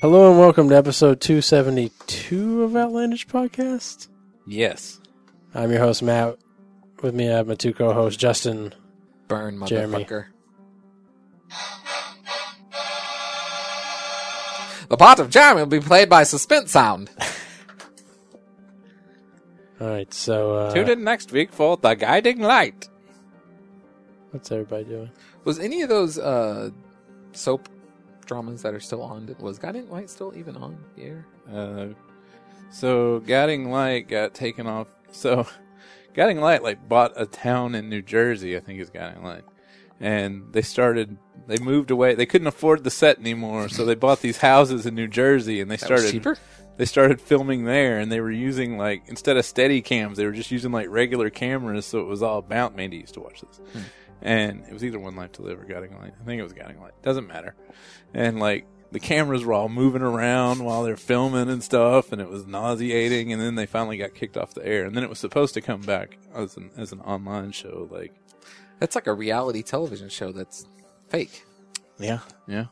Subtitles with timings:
[0.00, 4.08] Hello and welcome to episode 272 of Outlandish Podcast.
[4.48, 5.00] Yes.
[5.54, 6.38] I'm your host, Matt.
[7.02, 8.74] With me, I have my two co hosts, Justin.
[9.28, 10.04] Burn, Jeremy.
[10.04, 10.26] motherfucker.
[14.88, 17.10] The part of Jeremy will be played by suspense sound.
[19.80, 22.88] All right, so uh, Tune in next week for The Guiding Light.
[24.30, 25.10] what's everybody doing?
[25.44, 26.70] Was any of those uh,
[27.32, 27.68] soap
[28.26, 29.36] dramas that are still on?
[29.38, 31.26] Was Guiding Light still even on the air?
[31.52, 31.88] Uh,
[32.70, 34.88] so Guiding Light got taken off.
[35.12, 35.46] So
[36.14, 39.44] Guiding Light like bought a town in New Jersey, I think is Guiding Light.
[40.00, 42.14] And they started they moved away.
[42.14, 45.70] They couldn't afford the set anymore, so they bought these houses in New Jersey and
[45.70, 46.36] they started cheaper.
[46.76, 50.32] they started filming there and they were using like instead of steady cams, they were
[50.32, 53.60] just using like regular cameras so it was all about Mandy used to watch this.
[53.72, 53.80] Hmm.
[54.20, 56.12] And it was either One Life to Live or Guiding Light.
[56.20, 57.00] I think it was Guiding Light.
[57.02, 57.54] Doesn't matter.
[58.12, 62.28] And like the cameras were all moving around while they're filming and stuff, and it
[62.30, 63.32] was nauseating.
[63.32, 65.60] And then they finally got kicked off the air, and then it was supposed to
[65.60, 67.88] come back as an as an online show.
[67.90, 68.14] Like,
[68.80, 70.66] That's like a reality television show that's
[71.08, 71.44] fake.
[71.98, 72.66] yeah, yeah.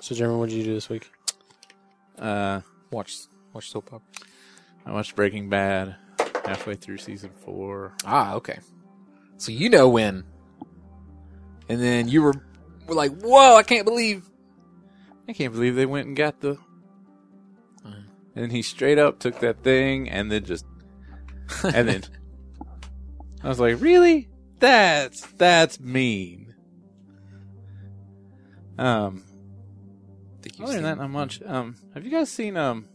[0.00, 1.10] So, Jeremy, what did you do this week?
[2.18, 3.16] Uh, Watch
[3.52, 4.28] watch soap operas.
[4.84, 5.94] I watched Breaking Bad
[6.44, 7.94] halfway through season four.
[8.04, 8.58] Ah, okay.
[9.38, 10.24] So you know when.
[11.68, 12.34] And then you were,
[12.92, 14.28] were like, whoa, I can't believe.
[15.28, 16.58] I can't believe they went and got the.
[18.34, 20.64] And he straight up took that thing and then just,
[21.64, 22.02] and then
[23.42, 24.28] I was like, really?
[24.58, 26.54] That's that's mean.
[28.78, 29.22] Um,
[30.60, 31.42] other than that, not much.
[31.44, 32.86] Um, have you guys seen um?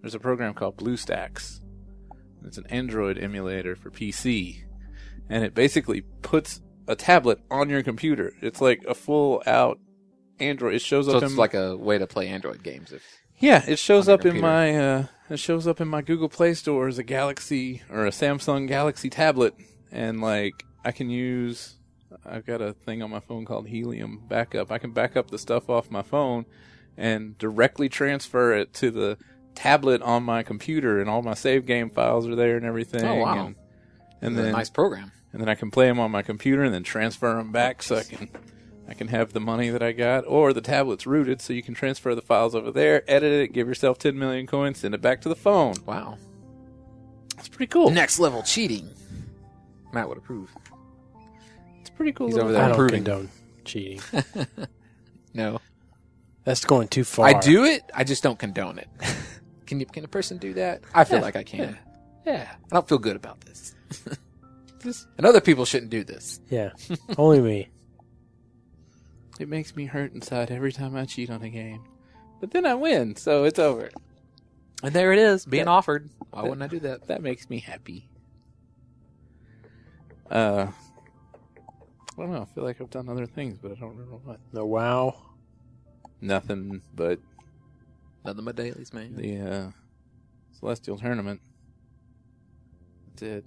[0.00, 1.60] There's a program called BlueStacks.
[2.44, 4.64] It's an Android emulator for PC,
[5.28, 6.60] and it basically puts
[6.92, 8.32] a tablet on your computer.
[8.40, 9.80] It's like a full out
[10.38, 10.74] Android.
[10.74, 12.92] It shows So up it's in like a way to play Android games.
[12.92, 13.02] If
[13.38, 16.86] yeah, it shows up in my uh, it shows up in my Google Play Store
[16.86, 19.54] as a Galaxy or a Samsung Galaxy tablet,
[19.90, 21.76] and like I can use.
[22.26, 24.70] I've got a thing on my phone called Helium Backup.
[24.70, 26.44] I can back up the stuff off my phone
[26.96, 29.16] and directly transfer it to the
[29.54, 33.04] tablet on my computer, and all my save game files are there and everything.
[33.04, 33.46] Oh, wow.
[33.46, 33.56] And,
[34.20, 35.10] and then nice program.
[35.32, 37.96] And then I can play them on my computer and then transfer them back so
[37.96, 38.28] I can
[38.88, 41.74] I can have the money that I got or the tablet's rooted so you can
[41.74, 45.20] transfer the files over there, edit it, give yourself 10 million coins, send it back
[45.22, 45.74] to the phone.
[45.86, 46.18] Wow.
[47.36, 47.90] That's pretty cool.
[47.90, 48.88] Next level cheating.
[49.92, 50.50] Matt would approve.
[51.80, 52.26] It's pretty cool.
[52.28, 53.04] He's over there I don't improving.
[53.04, 53.30] condone
[53.64, 54.00] cheating.
[55.34, 55.60] No,
[56.44, 57.26] That's going too far.
[57.26, 57.84] I do it.
[57.94, 58.88] I just don't condone it.
[59.66, 59.86] can you?
[59.86, 60.82] Can a person do that?
[60.92, 61.78] I feel Yeah, like I can.
[62.26, 62.52] Yeah.
[62.70, 63.74] I don't feel good about this.
[64.82, 66.40] Just, And other people shouldn't do this.
[66.50, 66.70] Yeah,
[67.16, 67.68] only me.
[69.40, 71.82] it makes me hurt inside every time I cheat on a game.
[72.40, 73.90] But then I win, so it's over.
[74.82, 76.10] And there it is, being That- offered.
[76.30, 77.06] Why wouldn't I do that?
[77.08, 78.08] That makes me happy.
[80.30, 80.68] Uh
[81.58, 82.42] I don't know.
[82.42, 84.38] I feel like I've done other things, but I don't remember what.
[84.52, 85.16] No, wow.
[86.20, 87.18] Nothing but
[88.24, 89.16] Nothing but dailies, man.
[89.16, 89.70] the uh,
[90.58, 91.40] Celestial Tournament.
[93.08, 93.44] That's it.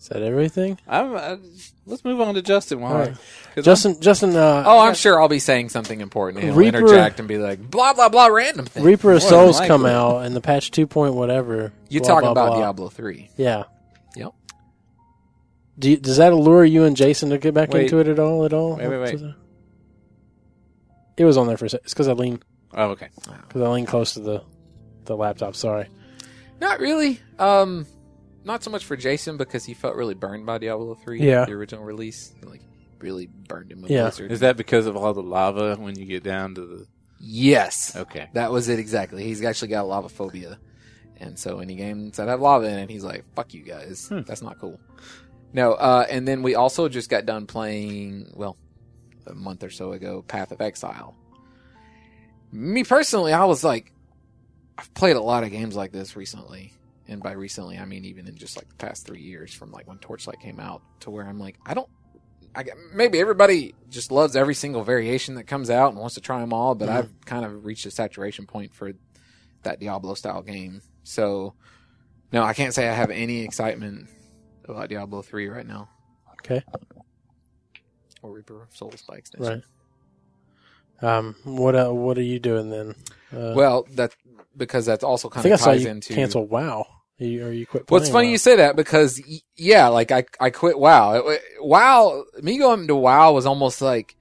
[0.00, 0.78] Is that everything?
[0.88, 1.38] I'm, I,
[1.84, 2.82] let's move on to Justin.
[2.82, 3.16] I- right.
[3.62, 6.42] Justin, Justin, uh, Oh, I'm sure I'll be saying something important.
[6.42, 8.82] He'll Reaper- interject and be like, blah, blah, blah, random thing.
[8.82, 11.72] Reaper of More Souls come out and the patch 2 point whatever.
[11.90, 12.60] You're talking blah, about blah.
[12.60, 13.28] Diablo 3.
[13.36, 13.64] Yeah.
[14.16, 14.32] Yep.
[15.78, 17.84] Do you, does that allure you and Jason to get back Wait.
[17.84, 18.44] into it at all?
[18.46, 18.76] At all?
[18.76, 19.34] Wait, wait, wait.
[21.18, 21.80] It was on there for a sec.
[21.84, 23.08] It's because I lean Oh, okay.
[23.48, 24.42] because I lean close to the
[25.04, 25.56] the laptop.
[25.56, 25.88] Sorry.
[26.60, 27.20] Not really.
[27.38, 27.86] Um,
[28.44, 31.44] not so much for Jason because he felt really burned by Diablo 3, Yeah.
[31.44, 32.32] the original release.
[32.42, 32.62] Like,
[32.98, 34.02] really burned him with Yeah.
[34.02, 34.30] Blizzard.
[34.32, 36.86] Is that because of all the lava when you get down to the?
[37.18, 37.94] Yes.
[37.96, 38.28] Okay.
[38.34, 39.24] That was it exactly.
[39.24, 40.58] He's actually got lava phobia.
[41.18, 44.08] And so any games that have lava in it, he's like, fuck you guys.
[44.08, 44.20] Hmm.
[44.26, 44.80] That's not cool.
[45.52, 48.56] No, uh, and then we also just got done playing, well,
[49.26, 51.14] a month or so ago, Path of Exile.
[52.52, 53.92] Me personally, I was like,
[54.78, 56.72] I've played a lot of games like this recently.
[57.10, 59.86] And by recently, I mean even in just like the past three years from like
[59.86, 61.88] when Torchlight came out to where I'm like, I don't,
[62.54, 62.64] I,
[62.94, 66.52] maybe everybody just loves every single variation that comes out and wants to try them
[66.52, 66.92] all, but Mhm.
[66.92, 68.92] I've kind of reached a saturation point for
[69.64, 70.80] that Diablo style game.
[71.04, 71.54] So
[72.32, 74.08] No, I can't say I have any excitement
[74.68, 75.88] about Diablo three right now.
[76.34, 76.62] Okay.
[78.22, 79.64] Or Reaper of Souls by extension.
[81.02, 81.16] Right.
[81.18, 81.34] Um.
[81.44, 82.94] What uh, What are you doing then?
[83.32, 84.14] Uh, Well, that
[84.56, 86.86] because that's also kind of ties into cancel WoW.
[87.20, 87.90] You, or you quit.
[87.90, 88.32] Well, funny WoW.
[88.32, 89.20] you say that because
[89.56, 91.16] yeah, like I I quit WoW.
[91.16, 94.16] It, WoW, me going to WoW was almost like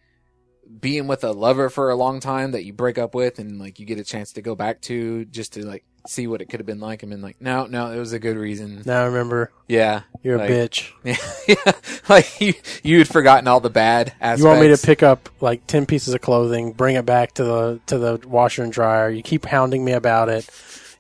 [0.80, 3.80] being with a lover for a long time that you break up with and like
[3.80, 6.60] you get a chance to go back to just to like see what it could
[6.60, 8.84] have been like and been like, no, no, it was a good reason.
[8.86, 10.92] Now I remember Yeah, you're Like, a bitch.
[11.48, 11.72] yeah,
[12.10, 12.54] like you
[12.84, 14.42] you had forgotten all the bad aspects.
[14.42, 17.44] You want me to pick up like ten pieces of clothing, bring it back to
[17.44, 19.10] the to the washer and dryer.
[19.10, 20.50] You keep hounding me about it.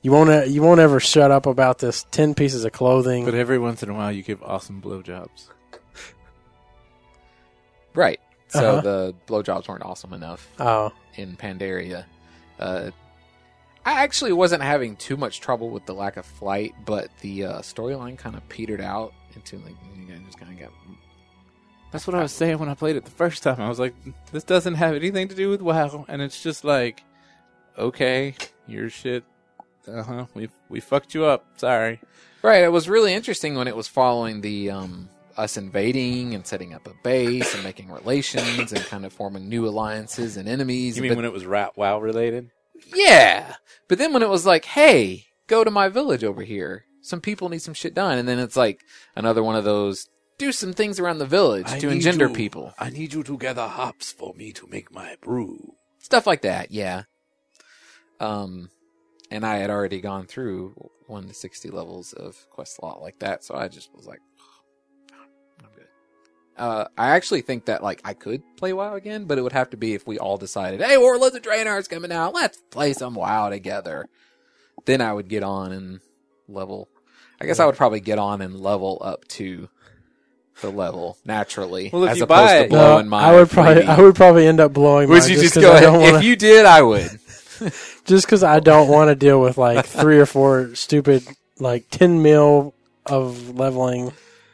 [0.01, 0.30] You won't.
[0.30, 3.25] e- You won't ever shut up about this ten pieces of clothing.
[3.25, 5.50] But every once in a while, you give awesome blowjobs.
[7.94, 8.19] right?
[8.50, 8.81] So Uh-huh.
[8.81, 10.48] the blowjobs weren't awesome enough.
[10.60, 12.06] oh, in Pandaria.
[12.60, 12.92] Uh,
[13.86, 17.60] I actually wasn't having too much trouble with the lack of flight, but the uh,
[17.60, 20.72] storyline kind of petered out into like you guys just kind of got.
[21.92, 23.60] That's what I was saying when I played it the first time.
[23.60, 23.96] I was like,
[24.31, 27.04] this doesn't have anything to do with WoW, and it's just like,
[27.78, 28.36] okay,
[28.68, 29.24] your shit.
[29.89, 30.25] Uh huh.
[30.33, 31.45] We we fucked you up.
[31.57, 32.00] Sorry.
[32.41, 36.74] Right, it was really interesting when it was following the um, us invading and setting
[36.74, 40.95] up a base and making relations and kind of forming new alliances and enemies.
[40.95, 42.51] You mean but, when it was rat WoW related?
[42.95, 43.56] yeah,
[43.88, 46.86] but then when it was like, hey, go to my village over here.
[47.01, 48.81] Some people need some shit done, and then it's like
[49.15, 50.07] another one of those
[50.38, 52.74] do some things around the village to engender people.
[52.80, 55.75] I need you to gather hops for me to make my brew.
[56.00, 57.03] stuff like that yeah
[58.19, 58.69] um
[59.31, 60.73] and i had already gone through
[61.07, 64.19] 1 to 60 levels of quest lot like that so i just was like
[65.61, 65.87] i'm good
[66.57, 69.69] uh i actually think that like i could play wow again but it would have
[69.71, 73.15] to be if we all decided hey warlords of draenor's coming out let's play some
[73.15, 74.05] wow together
[74.85, 75.99] then i would get on and
[76.47, 76.87] level
[77.41, 79.69] i guess i would probably get on and level up to
[80.61, 83.49] the level naturally Well, if as you opposed buy to blowing no, my I would
[83.49, 83.75] probably.
[83.83, 83.85] freebie.
[83.87, 85.07] I would probably end up blowing.
[85.07, 86.81] would mine you just just 'cause go I ahead don't wanna- if you did i
[86.81, 87.17] would
[88.06, 91.23] just because I don't want to deal with like three or four stupid
[91.59, 92.73] like ten mil
[93.06, 94.11] of leveling.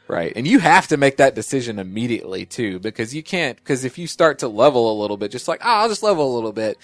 [0.08, 0.34] Right.
[0.36, 4.06] And you have to make that decision immediately too, because you can't, because if you
[4.06, 6.78] start to level a little bit, just like, oh, I'll just level a little bit.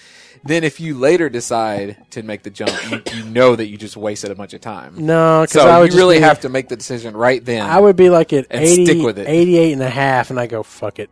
[0.44, 3.96] Then if you later decide to make the jump, you, you know that you just
[3.96, 4.94] wasted a bunch of time.
[5.06, 7.62] No, because So I would you really be- have to make the decision right then.
[7.64, 9.28] I would be like at And 80, stick with it.
[9.28, 11.08] 88 and a half, and I go fuck it,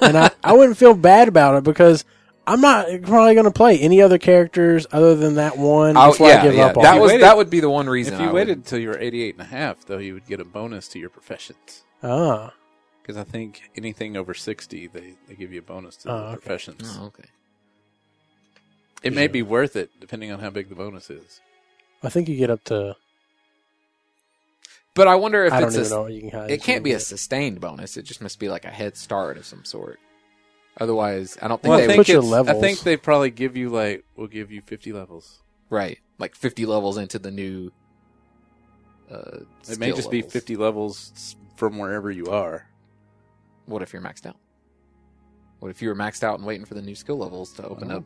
[0.00, 2.06] and I I wouldn't feel bad about it because.
[2.46, 6.28] I'm not probably going to play any other characters other than that one Oh, before
[6.28, 6.66] yeah, I give yeah.
[6.66, 7.00] up on That it.
[7.00, 8.14] was waited- that would be the one reason.
[8.14, 10.26] If you I waited would- until you were 88 and a half, though, you would
[10.26, 11.84] get a bonus to your professions.
[12.02, 12.52] Ah,
[13.02, 16.24] Because I think anything over 60, they, they give you a bonus to Oh, the
[16.24, 16.32] okay.
[16.36, 16.96] professions.
[17.00, 17.28] Oh, okay.
[19.02, 21.40] It may be worth it, depending on how big the bonus is.
[22.02, 22.96] I think you get up to.
[24.94, 26.50] But I wonder if I don't it's even a, know you can.
[26.50, 27.96] it can't be a sustained bonus.
[27.96, 29.98] It just must be like a head start of some sort.
[30.80, 32.60] Otherwise, I don't think Well, they I would think, Put your it's- I levels.
[32.62, 35.42] think they probably give you, like, we'll give you 50 levels.
[35.68, 37.70] right like 50 levels into the new.
[39.10, 40.32] Uh, It may skill just be levels.
[40.32, 42.66] 50 levels s- from wherever you are.
[43.66, 44.36] What if you're maxed out?
[45.60, 47.90] What if you were maxed out and waiting for the new skill levels to open
[47.92, 47.98] Oh.
[47.98, 48.04] up?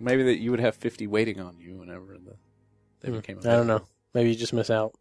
[0.00, 2.36] Maybe that you would have 50 waiting on you whenever the,
[3.00, 3.84] they Hmm, became I don't know.
[4.12, 4.94] Maybe you just miss out.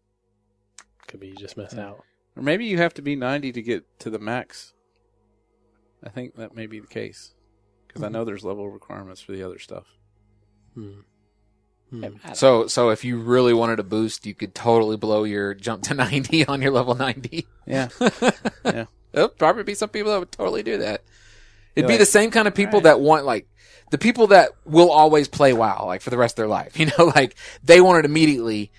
[1.08, 1.90] Could be you just miss Yeah.
[1.90, 2.04] out.
[2.36, 4.73] Or maybe you have to be 90 to get to the max.
[6.06, 7.34] I think that may be the case.
[7.88, 9.86] Because I know there's level requirements for the other stuff.
[10.74, 11.02] Hmm.
[11.92, 12.06] Hmm.
[12.34, 15.94] So, so if you really wanted a boost, you could totally blow your jump to
[15.94, 17.46] 90 on your level 90.
[17.68, 17.90] Yeah.
[18.66, 18.86] Yeah.
[19.12, 21.04] There'll probably be some people that would totally do that.
[21.76, 23.48] It'd You're be like, the same kind of people "Alright." that want like
[23.92, 26.80] the people that will always play WoW like for the rest of their life.
[26.80, 28.72] You know, like they want it immediately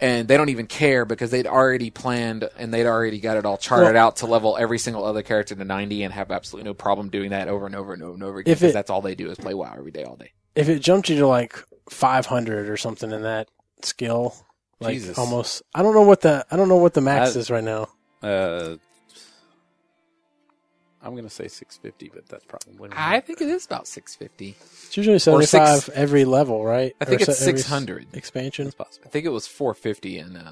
[0.00, 3.56] and they don't even care because they'd already planned and they'd already got it all
[3.58, 6.74] charted Well- out to level every single other character to 90 and have absolutely no
[6.74, 9.02] problem doing that over and over and over and over again If because that's all
[9.02, 10.32] they do is play WoW every day all day.
[10.54, 11.54] If it jumped you to like
[11.90, 13.48] 500 or something in that
[13.82, 14.34] skill,
[14.80, 15.18] like Jesus.
[15.18, 17.64] almost, I don't know what the I don't know what the max I- is right
[17.64, 17.88] now.
[18.22, 18.76] Uh,
[21.02, 22.90] I'm going to say 650, but that's probably.
[22.92, 24.54] I think it is about 650.
[24.86, 26.94] It's usually 75 six- every level, right?
[27.00, 28.08] I think Or it's se- 600.
[28.12, 28.66] expansion.
[28.66, 29.06] It's possible.
[29.06, 30.50] I think it was 450 and uh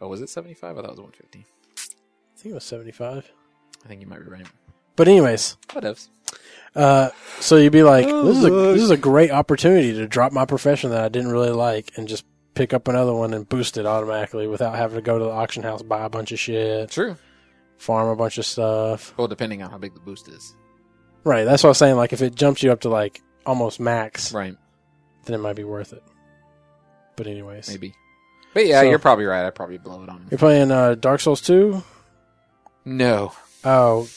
[0.00, 0.70] oh was it 75?
[0.78, 1.44] I thought it was 150.
[1.76, 3.30] I think it was 75.
[3.84, 4.46] I think you might be right.
[4.96, 6.08] But anyways, What else?
[6.76, 8.74] uh, so you'd be like, Oh, this is a gosh.
[8.74, 12.06] this is a great opportunity to drop my profession that I didn't really like and
[12.06, 15.30] just pick up another one and boost it automatically without having to go to the
[15.30, 17.16] auction house buy a bunch of shit, True.
[17.80, 19.12] Farm a bunch of stuff.
[19.16, 20.54] Well, depending on how big the boost is.
[21.24, 21.44] Right.
[21.44, 21.96] That's what I was saying.
[21.96, 24.54] Like if it jumps you up to like almost max, Right.
[25.24, 26.02] then it might be worth it.
[27.16, 27.94] But anyways, Maybe.
[28.54, 29.46] But yeah, So- you're probably right.
[29.46, 30.26] I probably blow it on.
[30.30, 31.82] You're playing uh, Dark Souls 2?
[32.84, 33.32] No,
[33.64, 34.08] Oh.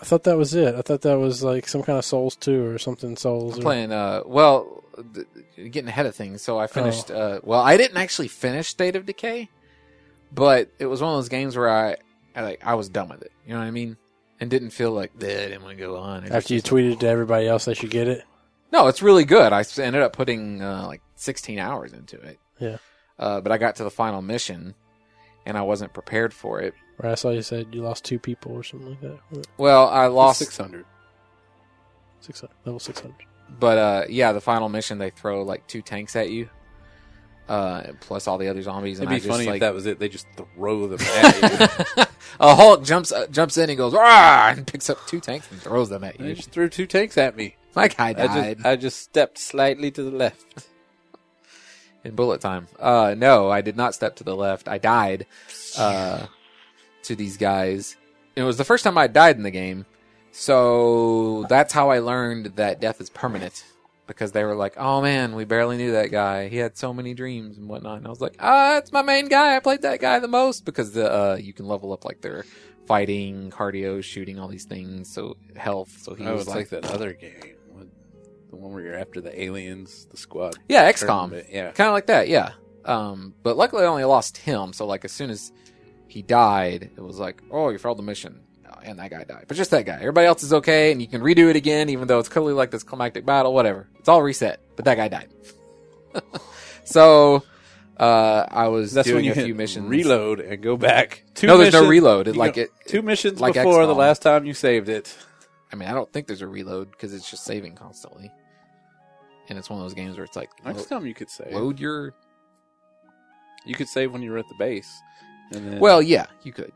[0.00, 0.74] I thought that was it.
[0.74, 3.54] I thought that was like some kind of Souls 2 or something Souls.
[3.54, 3.92] I'm or- playing.
[3.92, 4.82] Uh, well,
[5.14, 5.26] th-
[5.70, 6.40] getting ahead of things.
[6.42, 7.10] So I finished.
[7.10, 9.50] Uh, well, I didn't actually finish State of Decay,
[10.32, 11.96] but it was one of those games where I,
[12.34, 13.32] I like, I was done with it.
[13.46, 13.96] You know what I mean?
[14.40, 15.44] And didn't feel like that.
[15.44, 16.18] I didn't want to go on.
[16.18, 18.24] I just- After you tweeted to everybody else they should get it.
[18.72, 19.52] No, it's really good.
[19.52, 22.38] I s- ended up putting uh, like 16 hours into it.
[22.58, 22.76] Yeah.
[23.18, 24.74] Uh, but I got to the final mission,
[25.44, 26.72] and I wasn't prepared for it.
[26.98, 29.46] Right, I saw you said you lost two people or something like that.
[29.58, 30.84] Well, I lost, six hundred.
[32.20, 33.14] 600, level 600.
[33.58, 36.48] but uh, yeah, the final mission they throw like two tanks at you,
[37.50, 39.00] uh, plus all the other zombies.
[39.00, 39.98] It'd and be I funny like, if that was it.
[39.98, 42.04] They just throw them at you.
[42.40, 44.54] a Hulk jumps uh, jumps in and goes Rah!
[44.56, 46.34] and picks up two tanks and throws them at they you.
[46.36, 47.56] just threw two tanks at me.
[47.74, 50.68] My guy I died just, I just stepped slightly to the left.
[52.04, 52.68] in bullet time.
[52.78, 54.68] Uh, no, I did not step to the left.
[54.68, 55.26] I died
[55.76, 56.26] uh,
[57.02, 57.96] to these guys.
[58.36, 59.86] It was the first time I died in the game,
[60.30, 63.64] so that's how I learned that death is permanent.
[64.10, 66.48] Because they were like, "Oh man, we barely knew that guy.
[66.48, 69.28] He had so many dreams and whatnot." And I was like, "Ah, it's my main
[69.28, 69.56] guy.
[69.56, 72.44] I played that guy the most because the uh, you can level up like their
[72.86, 75.12] fighting, cardio, shooting, all these things.
[75.12, 75.96] So health.
[76.02, 77.54] So he oh, was like, like, that other game,
[78.50, 80.56] the one where you're after the aliens, the squad.
[80.68, 81.06] yeah, XCOM.
[81.06, 81.46] tournament.
[81.50, 82.52] Yeah, kind of like that yeah
[82.84, 85.52] um but luckily i only lost him so like as soon as
[86.08, 88.40] he died it was like oh you failed the mission
[88.84, 91.20] and that guy died but just that guy everybody else is okay and you can
[91.20, 94.60] redo it again even though it's clearly like this climactic battle whatever it's all reset
[94.76, 95.28] but that guy died
[96.84, 97.42] so
[97.98, 101.22] uh i was that's when doing you a few missions reload and go back.
[101.34, 104.44] Two no there's no reload it, like it two missions like before the last time
[104.46, 105.16] you saved it.
[105.72, 108.30] i mean i don't think there's a reload because it's just saving constantly
[109.48, 111.52] and it's one of those games where it's like Next time you could save.
[111.52, 112.14] load your
[113.66, 114.88] You could save when you were at the base.
[115.52, 116.70] And then, Well, yeah, you could.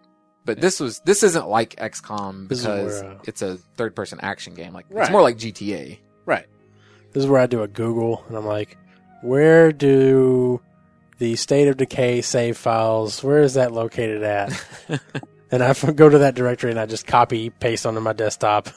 [0.45, 4.21] But this was this isn't like XCOM This because where, uh, it's a third person
[4.21, 4.73] action game.
[4.73, 5.03] Like Right.
[5.05, 5.99] it's more like GTA.
[6.27, 6.47] right.
[7.13, 8.77] This is where I do a Google and I'm like,
[9.23, 10.61] where do
[11.19, 14.53] the State of Decay save files, where is that located at?
[15.51, 18.69] and I go to that directory and I just copy, paste onto my desktop.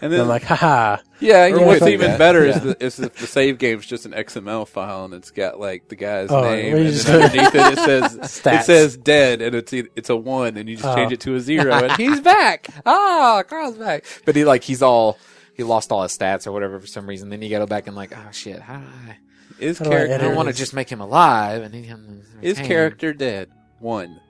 [0.00, 0.98] And then, I'm like, haha.
[1.20, 2.18] Yeah, or yeah, what's even that.
[2.18, 2.56] better Yeah.
[2.56, 5.88] is, the, is if the save game's just an XML file and it's got like
[5.88, 8.14] the guy's Oh, name, and just- underneath it it says
[8.46, 10.94] it says dead, and it's it's a one, and you just Oh.
[10.94, 12.68] change it to a zero, and he's back.
[12.84, 14.04] ah, Carl's back.
[14.24, 15.18] But he like he's all
[15.54, 17.30] he lost all his stats or whatever for some reason.
[17.30, 19.16] Then you got to go back and like, oh shit, how do I?
[19.58, 20.12] Is character?
[20.12, 23.50] I I don't want to just make him alive and him is character dead?
[23.80, 24.20] One.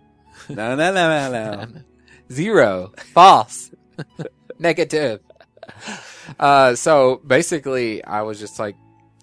[0.49, 1.67] No, no, no, no, no.
[2.31, 3.73] zero false
[4.59, 5.21] negative.
[6.41, 8.75] Uh, so basically, I was just like,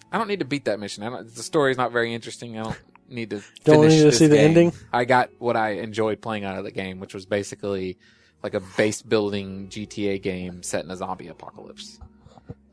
[0.09, 1.03] I don't need to beat that mission.
[1.03, 2.57] I don't, the story's not very interesting.
[2.57, 3.41] I don't need to.
[3.65, 4.45] Don't finish need to see the game.
[4.45, 4.73] ending?
[4.93, 7.97] I got what I enjoyed playing out of the game, which was basically
[8.41, 11.99] like a base building GTA game set in a zombie apocalypse.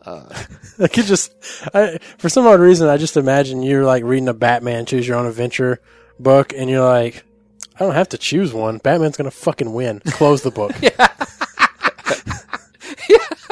[0.03, 0.29] Uh,
[0.79, 1.33] I could just,
[1.75, 5.17] I, for some odd reason, I just imagine you're like reading a Batman Choose Your
[5.19, 5.81] Own Adventure
[6.19, 7.25] book and you're like,
[7.77, 8.79] I don't have to choose one.
[8.79, 10.01] Batman's going to fucking win.
[10.01, 10.73] Close the book.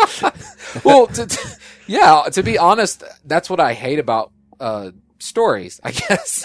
[0.84, 5.80] well, to, to- yeah, to be honest, that's what I hate about uh, stories.
[5.84, 6.44] I guess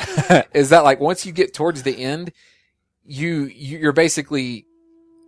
[0.54, 2.32] is that like once you get towards the end,
[3.06, 4.66] you you- you're basically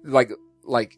[0.03, 0.31] like
[0.63, 0.97] like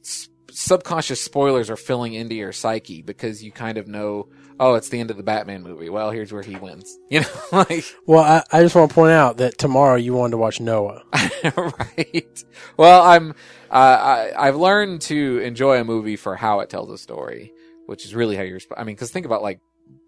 [0.52, 4.28] subconscious spoilers are filling into your psyche because you kind of know.
[4.60, 5.90] Oh, it's the end of the Batman movie.
[5.90, 6.98] Well, here's where he wins.
[7.10, 10.32] You know, like Well, I, I just want to point out that tomorrow you wanted
[10.32, 11.04] to watch Noah.
[11.56, 12.44] right.
[12.78, 13.32] Well, I'm
[13.70, 17.52] uh, I I've learned to enjoy a movie for how it tells a story,
[17.86, 18.60] which is really how you're.
[18.76, 19.60] I mean, because think about like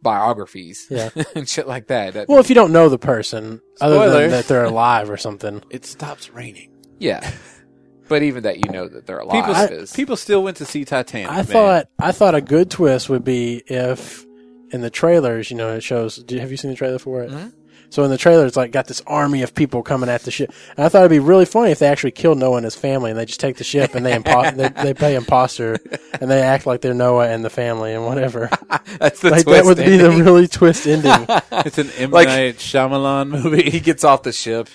[0.02, 1.10] biographies, Yeah.
[1.36, 2.14] and shit like that.
[2.14, 5.62] That- Well, if you don't know the person, other than that they're alive or something.
[5.70, 6.72] It stops raining.
[7.00, 7.30] yeah,
[8.08, 10.86] but even that you know that they're alive People, is people still went to see
[10.86, 11.30] Titanic.
[11.32, 11.46] I man.
[11.46, 14.26] thought I thought a good twist would be if
[14.72, 16.18] in the trailers, you know, it shows.
[16.18, 17.32] Do, have you seen the trailer for it?
[17.32, 17.54] Mhm.
[17.92, 20.54] So in the trailer, it's like got this army of people coming at the ship.
[20.78, 23.10] And I thought it'd be really funny if they actually killed Noah and his family,
[23.10, 25.78] and they just take the ship and they impo- they, they play imposter
[26.22, 28.48] and they act like they're Noah and the family and whatever.
[29.00, 29.48] that's the like twist.
[29.48, 31.26] that would be the really twist ending.
[31.66, 33.72] it's an M Like- Night Shyamalan movie.
[33.72, 34.70] he gets off the ship.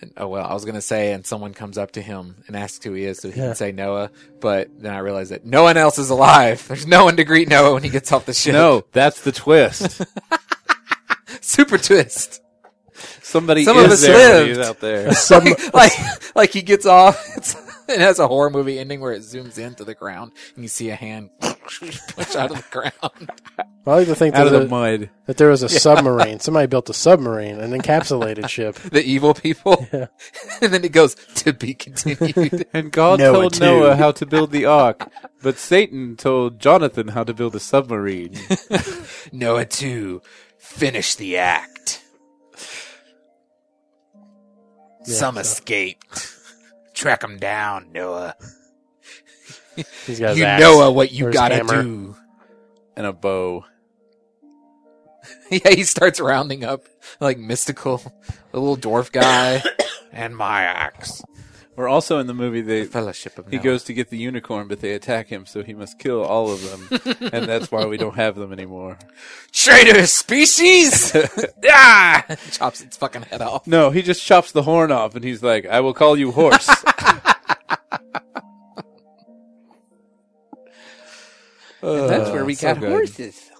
[0.00, 2.84] And, oh well, I was gonna say, and someone comes up to him and asks
[2.84, 3.46] who he is, so he Yeah.
[3.48, 4.10] can say Noah.
[4.40, 6.64] But then I realized that no one else is alive.
[6.68, 8.52] There's no one to greet Noah when he gets off the ship.
[8.54, 10.02] No, that's the twist.
[11.40, 12.40] super twist.
[13.22, 14.44] Somebody Some of us there.
[14.44, 14.60] lived.
[14.60, 15.12] Out there.
[15.14, 15.42] Sub-
[15.74, 15.92] like
[16.36, 17.24] like he gets off.
[17.36, 17.54] It's
[17.88, 20.90] it has a horror movie ending where it zooms into the ground and you see
[20.90, 23.30] a hand push out of the ground.
[23.86, 25.10] I like to think Out that, of the the- mud.
[25.26, 26.40] that there was a submarine.
[26.40, 28.76] Somebody built a submarine, an encapsulated ship.
[28.94, 29.86] The evil people.
[29.92, 30.06] Yeah.
[30.62, 32.66] and then it goes to be continued.
[32.72, 33.60] And God Noah told too.
[33.60, 35.10] Noah how to build the ark,
[35.42, 38.36] but Satan told Jonathan how to build a submarine.
[39.32, 40.22] Noah too.
[40.58, 42.02] finish the act.
[45.06, 46.33] Yeah, Some so- escaped.
[46.94, 48.34] Track him down, Noah.
[50.06, 51.82] He's got You axe know what you gotta hammer.
[51.82, 52.16] do.
[52.96, 53.64] and a bow.
[55.50, 56.84] yeah, he starts rounding up
[57.20, 57.98] like mystical,
[58.52, 59.62] the little dwarf guy,
[60.12, 61.22] and my axe.
[61.76, 63.64] Or also in the movie, they Fellowship of he Noah.
[63.64, 66.62] goes to get the unicorn, but they attack him, so he must kill all of
[66.62, 68.96] them, and that's why we don't have them anymore.
[69.52, 71.14] traitor species.
[71.68, 72.24] ah!
[72.52, 73.66] Chops its fucking head off.
[73.66, 76.68] No, he just chops the horn off, and he's like, "I will call you horse."
[81.82, 82.88] And that's where we so got good.
[82.90, 83.50] horses.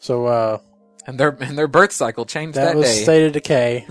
[0.00, 0.58] So uh,
[1.06, 3.02] And their and their birth cycle changed that that, was day.
[3.02, 3.86] State of Decay,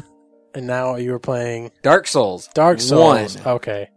[0.53, 2.47] and now you were playing Dark Souls.
[2.53, 3.37] Dark Souls.
[3.37, 3.47] One.
[3.55, 3.89] Okay.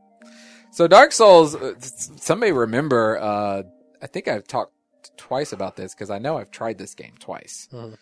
[0.73, 3.63] So Dark Souls, uh, somebody remember, uh,
[4.03, 4.73] I think I've talked
[5.17, 7.69] twice about this because I know I've tried this game twice.
[7.73, 7.97] Mhm.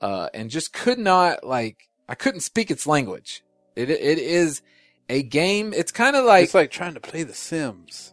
[0.00, 3.42] Uh, and just could not, like, I couldn't speak its language.
[3.76, 4.62] It, it is
[5.08, 8.12] a game, it's kind of like, it's like trying to play The Sims.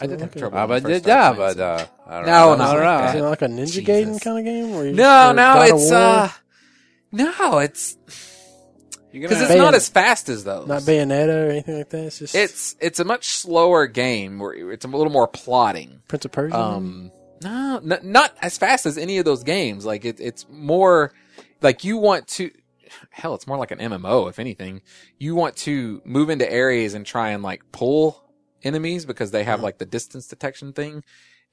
[0.00, 0.40] I did have Okay.
[0.40, 0.58] trouble.
[0.58, 1.56] when I first started playing Sims.
[2.08, 3.84] No, No, not like Is it like a Ninja Jesus.
[3.88, 4.74] Gaiden kind of game?
[4.74, 6.30] Where you No, or no, God it's, uh,
[7.12, 7.96] no, it's,
[9.12, 10.66] You're cause it's Bayon- not as fast as those.
[10.66, 12.04] not Bayonetta or anything like that.
[12.04, 16.00] It's just It's, it's a much slower game where it's a little more plotting.
[16.08, 16.58] Prince of Persia.
[16.58, 19.84] Um, no, n- not as fast as any of those games.
[19.84, 21.12] Like it, it's more
[21.60, 22.50] like you want to.
[23.10, 24.82] Hell, it's more like an MMO, if anything.
[25.18, 28.22] You want to move into areas and try and like pull
[28.62, 31.02] enemies because they have like the distance detection thing,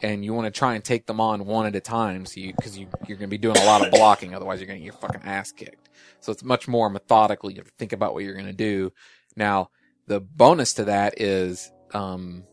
[0.01, 2.25] and you want to try and take them on one at a time.
[2.25, 4.67] So you, because you you're going to be doing a lot of blocking, otherwise you're
[4.67, 5.89] going to get your fucking ass kicked.
[6.21, 7.49] So it's much more methodical.
[7.49, 8.91] You have to think about what you're going to do.
[9.35, 9.69] Now,
[10.07, 12.43] the bonus to that is, um,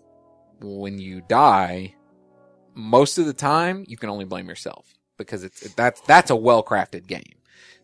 [0.61, 1.95] when you die,
[2.75, 6.63] most of the time you can only blame yourself because it's that's that's a well
[6.63, 7.23] crafted game.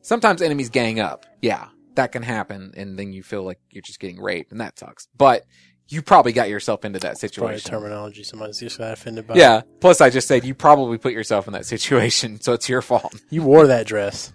[0.00, 4.00] Sometimes enemies gang up, yeah, that can happen, and then you feel like you're just
[4.00, 5.08] getting raped, and that sucks.
[5.16, 5.44] But
[5.92, 7.70] you probably got yourself into that probably situation.
[7.70, 9.34] terminology somebody's just got offended by.
[9.34, 9.62] Yeah.
[9.80, 13.14] Plus, I just said you probably put yourself in that situation, so it's your fault.
[13.30, 14.32] You wore that dress.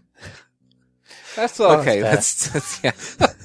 [1.36, 1.82] That's all.
[1.82, 2.92] okay, that's, that's yeah.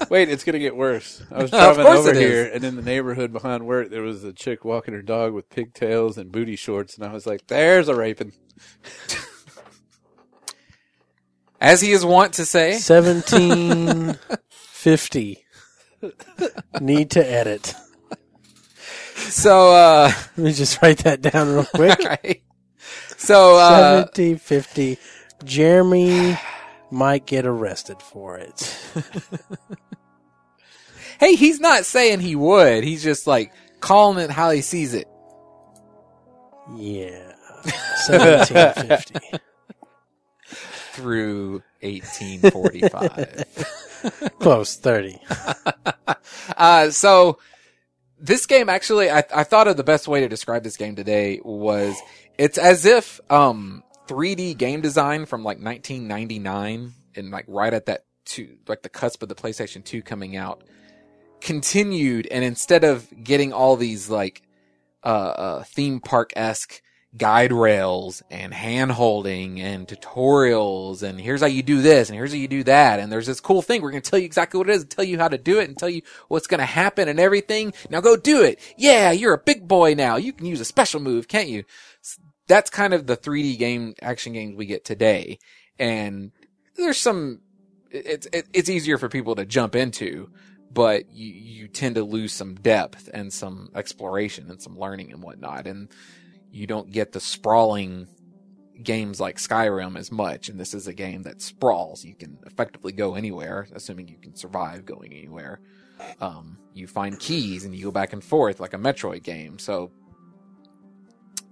[0.09, 1.23] Wait, it's gonna get worse.
[1.31, 2.23] I was driving course over it is.
[2.23, 5.51] here, and in the neighborhood behind work, there was a chick walking her dog with
[5.51, 8.33] pigtails and booty shorts, and I was like, "There's a raping."
[11.61, 15.45] As he is wont to say, Seventeen fifty.
[16.81, 17.75] Need to edit.
[19.31, 19.73] So.
[19.73, 21.99] uh Let me just write that down real quick.
[22.01, 22.43] right.
[23.17, 23.57] So.
[23.57, 24.99] uh Seventeen fifty.
[25.45, 26.39] Jeremy
[26.91, 28.79] might get arrested for it.
[31.21, 32.83] Hey, he's not saying he would.
[32.83, 35.07] He's just like calling it how he sees it.
[36.75, 37.35] Yeah.
[38.07, 39.21] Seventeen fifty.
[40.95, 44.33] through 1845.
[44.41, 44.75] Close.
[44.77, 45.21] Thirty.
[46.57, 47.39] uh, so
[48.23, 51.41] this game actually, I, I thought of the best way to describe this game today
[51.45, 52.01] was
[52.39, 58.05] it's as if, um, 3D game design from like 1999 and like right at that
[58.25, 60.63] two, like the cusp of the PlayStation 2 coming out
[61.41, 62.29] continued.
[62.31, 64.43] And instead of getting all these like,
[65.05, 66.81] uh, uh theme park esque
[67.17, 72.33] guide rails and hand holding and tutorials and here's how you do this and here's
[72.33, 73.01] how you do that.
[73.01, 73.83] And there's this cool thing.
[73.83, 75.61] We're going to tell you exactly what it is and tell you how to do
[75.61, 77.75] it and tell you what's going to happen and everything.
[77.91, 78.59] Now go do it.
[78.77, 80.17] Yeah you're a big boy now.
[80.17, 81.65] You can use a special move can't you?
[82.49, 85.39] That's kind of the 3d game action games we get today.
[85.79, 86.33] And
[86.77, 87.41] there's some
[87.91, 90.31] it's it's easier for people to jump into
[90.73, 95.23] but you, you tend to lose some depth and some exploration and some learning and
[95.23, 95.67] whatnot.
[95.67, 95.89] And
[96.53, 98.07] you don't get the sprawling
[98.83, 100.49] games like Skyrim as much.
[100.49, 102.05] And this is a game that sprawls.
[102.05, 105.61] You can effectively go anywhere, assuming you can survive going anywhere.
[106.21, 109.59] Um, you find keys and you go back and forth like a Metroid game.
[109.59, 109.93] So,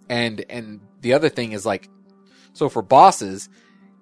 [0.08, 1.88] and, and the other thing is like,
[2.52, 3.48] so for bosses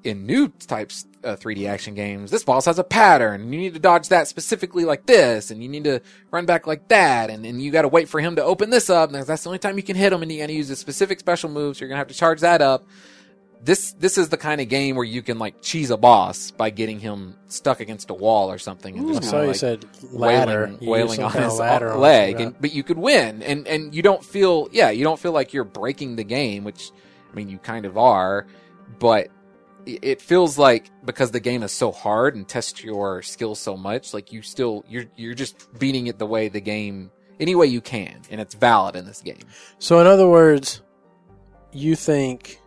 [0.05, 3.53] in new types uh, 3D action games, this boss has a pattern.
[3.53, 6.89] You need to dodge that specifically like this and you need to run back like
[6.89, 9.43] that and, and you got to wait for him to open this up and that's
[9.43, 11.51] the only time you can hit him and you got to use a specific special
[11.51, 12.87] move so you're going to have to charge that up.
[13.65, 16.71] this this is the kind of game where you can like cheese a boss by
[16.71, 20.61] getting him stuck against a wall or something and just so kinda, you said ladder,
[20.61, 24.03] wailing, You wailing on his ladder leg, and, but you could win, and and you
[24.03, 26.93] don't feel yeah, you don't feel like you're breaking the game, which
[27.33, 28.47] I mean you kind of are,
[29.01, 29.29] but
[29.87, 33.77] it- it feels like because the game is so hard and tests your skills so
[33.77, 37.11] much, like you still you're you're just beating it the way the game
[37.41, 39.39] any way you can, and it's valid in this game.
[39.79, 40.83] So in other words,
[41.73, 42.61] you think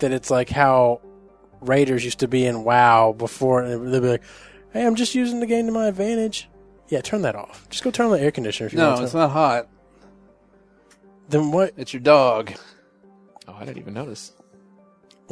[0.00, 1.00] that it's like how
[1.60, 4.22] Raiders used to be in WoW before they'd be like,
[4.72, 6.48] "Hey, I'm just using the game to my advantage."
[6.88, 7.66] Yeah, turn that off.
[7.70, 9.04] Just go turn on the air conditioner if you No, want to.
[9.04, 9.68] it's not hot.
[11.28, 11.72] Then what?
[11.76, 12.52] It's your dog.
[13.48, 14.32] Oh, I didn't even notice.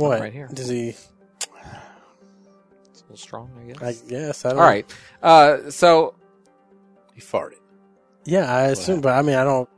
[0.00, 0.20] What?
[0.20, 0.48] right here.
[0.52, 0.90] Does he?
[0.90, 1.00] It's
[3.00, 3.82] a little strong, I guess.
[4.04, 4.44] I guess.
[4.44, 4.94] I don't All right.
[5.22, 6.14] Uh, so
[7.14, 7.54] He farted.
[8.24, 9.68] Yeah, I assume, but I mean, I don't.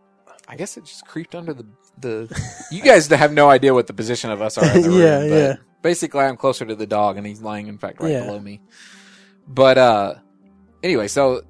[0.49, 1.65] I guess it just creeped under the
[1.99, 2.43] the.
[2.71, 4.65] you guys have no idea what the position of us are.
[4.77, 5.55] In the room, Yeah, but yeah.
[5.83, 8.25] Basically, I'm closer to the dog, and he's lying, in fact, right Yeah.
[8.25, 8.61] below me.
[9.49, 10.15] But uh,
[10.83, 11.43] anyway, so So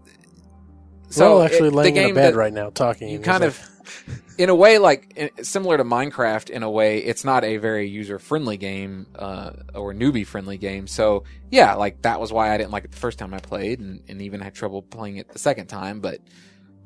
[1.11, 3.09] so we're all actually it- the laying in a game bed that- right now talking.
[3.09, 6.99] you and kind it's of in a way like similar to minecraft in a way
[6.99, 10.89] it's not a very user friendly game uh, or newbie friendly game.
[10.89, 13.79] So yeah like that was why i didn't like it the first time i played
[13.79, 16.01] and, and even had trouble playing it the second time.
[16.01, 16.19] But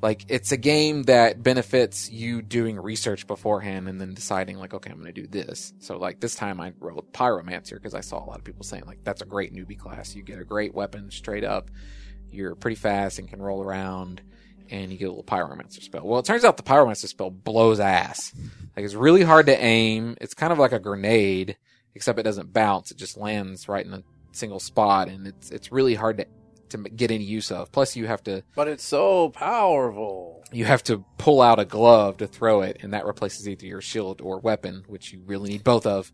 [0.02, 4.90] like it's a game that benefits you doing research beforehand and then deciding like okay
[4.90, 5.72] i'm going to do this.
[5.78, 8.84] So like this time i rolled pyromancer because i saw a lot of people saying
[8.86, 10.14] like that's a great newbie class.
[10.14, 11.70] You get a great weapon straight up.
[12.30, 14.20] You're pretty fast and can roll around
[14.70, 16.06] and you get a little pyromancer spell.
[16.06, 18.32] Well, it turns out the pyromancer spell blows ass.
[18.76, 20.16] Like it's really hard to aim.
[20.20, 21.56] It's kind of like a grenade,
[21.94, 22.90] except it doesn't bounce.
[22.90, 24.02] It just lands right in a
[24.32, 26.26] single spot, and it's it's really hard to
[26.70, 27.70] to get any use of.
[27.70, 30.42] Plus, you have to But it's so powerful.
[30.52, 33.80] you have to pull out a glove to throw it, and that replaces either your
[33.80, 36.12] shield or weapon, which you really need both of.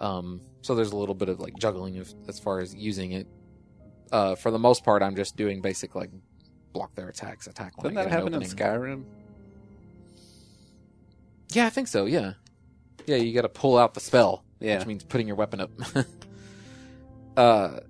[0.00, 3.28] Um, so there's a little bit of like juggling of, as far as using it.
[4.10, 6.10] Uh, for the most part, I'm just doing basic like
[6.74, 7.82] block their attacks, attack.
[7.82, 8.42] when Doesn't that happen in.
[8.42, 9.04] Skyrim?
[11.52, 12.04] Yeah, I think so.
[12.04, 12.34] Yeah,
[13.06, 13.16] yeah.
[13.16, 14.76] You got to pull out the spell, Yeah.
[14.78, 15.70] which means putting your weapon up.
[17.36, 17.80] uh,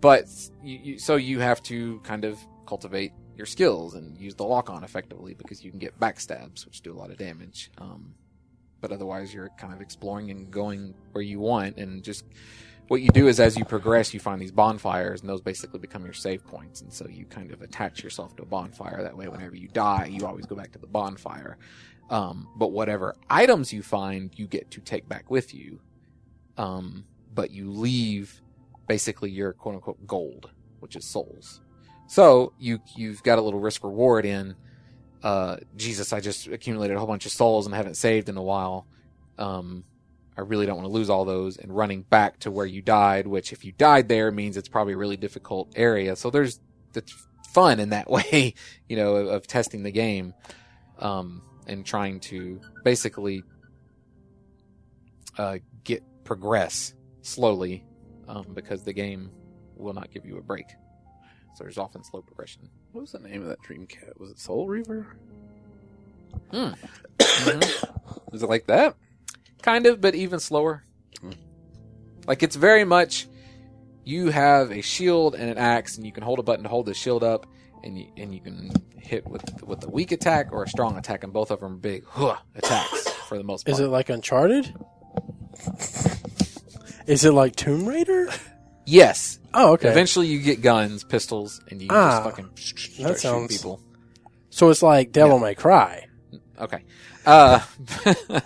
[0.00, 0.24] but
[0.64, 4.70] you, you, so you have to kind of cultivate your skills and use the lock
[4.70, 7.70] on effectively because you can get backstabs, which do a lot of damage.
[7.78, 8.14] Um,
[8.80, 12.24] but otherwise, you're kind of exploring and going where you want, and just
[12.88, 16.04] what you do is as you progress, you find these bonfires, and those basically become
[16.04, 16.80] your save points.
[16.80, 19.02] And so you kind of attach yourself to a bonfire.
[19.02, 21.58] That way, whenever you die, you always go back to the bonfire.
[22.10, 25.80] Um, but whatever items you find, you get to take back with you.
[26.56, 28.40] Um, but you leave
[28.86, 31.60] basically your quote unquote gold, which is souls.
[32.06, 34.56] So you you've got a little risk reward in.
[35.22, 38.42] Uh, Jesus, I just accumulated a whole bunch of souls and haven't saved in a
[38.42, 38.86] while.
[39.36, 39.84] Um,
[40.38, 43.26] I really don't want to lose all those and running back to where you died,
[43.26, 46.14] which if you died there means it's probably a really difficult area.
[46.14, 46.60] So there's
[46.92, 47.12] that's
[47.52, 48.54] fun in that way,
[48.88, 50.34] you know, of, of testing the game,
[51.00, 53.42] um, and trying to basically,
[55.38, 57.84] uh, get progress slowly,
[58.28, 59.32] um, because the game
[59.76, 60.66] will not give you a break.
[61.56, 62.68] So there's often slow progression.
[62.92, 64.20] What was the name of that dream cat?
[64.20, 65.04] Was it Soul Reaver?
[66.52, 66.76] Mhm.
[68.30, 68.94] Was it like that?
[69.62, 70.84] Kind of, but even slower.
[71.20, 71.32] Hmm.
[72.26, 73.26] Like it's very much
[74.04, 76.86] you have a shield and an axe, and you can hold a button to hold
[76.86, 77.46] the shield up,
[77.84, 81.24] and you and you can hit with with a weak attack or a strong attack,
[81.24, 83.74] and both of them are big huh, attacks for the most part.
[83.74, 84.74] Is it like Uncharted?
[87.06, 88.28] Is it like Tomb Raider?
[88.84, 89.38] yes.
[89.54, 89.88] Oh, okay.
[89.88, 93.80] Eventually, you get guns, pistols, and you Ah, just fucking start that shooting people.
[94.50, 96.06] so it's like Devil May Cry.
[96.60, 96.84] Okay.
[97.24, 97.60] Uh,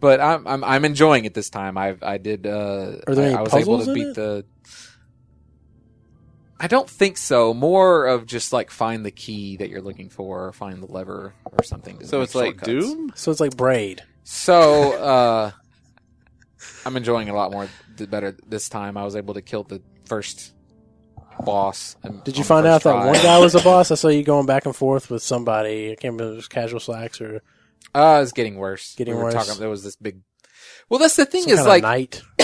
[0.00, 1.78] but I'm, I'm I'm enjoying it this time.
[1.78, 2.46] I I did.
[2.46, 4.14] Uh, Are there I, any I was able puzzles to in beat it?
[4.14, 4.44] the.
[6.58, 7.52] I don't think so.
[7.52, 11.34] More of just like find the key that you're looking for, or find the lever
[11.44, 12.04] or something.
[12.04, 12.68] So it's like shortcuts.
[12.68, 13.12] Doom?
[13.14, 14.02] So it's like Braid.
[14.24, 15.50] So uh,
[16.84, 18.96] I'm enjoying it a lot more th- better this time.
[18.96, 20.54] I was able to kill the first
[21.44, 21.96] boss.
[22.24, 23.90] Did you find out first that one guy was a boss?
[23.90, 25.92] I saw you going back and forth with somebody.
[25.92, 27.42] I can't remember if it was Casual Slacks or
[27.94, 28.94] Uh, it's getting worse.
[28.94, 29.34] Getting we worse.
[29.34, 30.20] Talking, there was this big.
[30.88, 32.22] Well, that's the thing some is like of knight.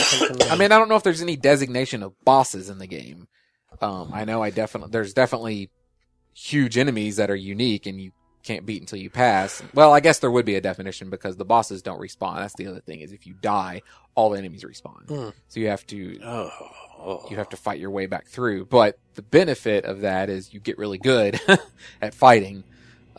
[0.50, 3.28] I mean, I don't know if there's any designation of bosses in the game.
[3.80, 5.70] Um, I know I definitely there's definitely
[6.34, 9.62] huge enemies that are unique and you can't beat until you pass.
[9.74, 12.36] Well, I guess there would be a definition because the bosses don't respawn.
[12.36, 13.82] That's the other thing is if you die,
[14.14, 15.08] all the enemies respawn.
[15.08, 15.28] Hmm.
[15.48, 17.26] So you have to Oh.
[17.30, 18.66] you have to fight your way back through.
[18.66, 21.40] But the benefit of that is you get really good
[22.02, 22.64] at fighting.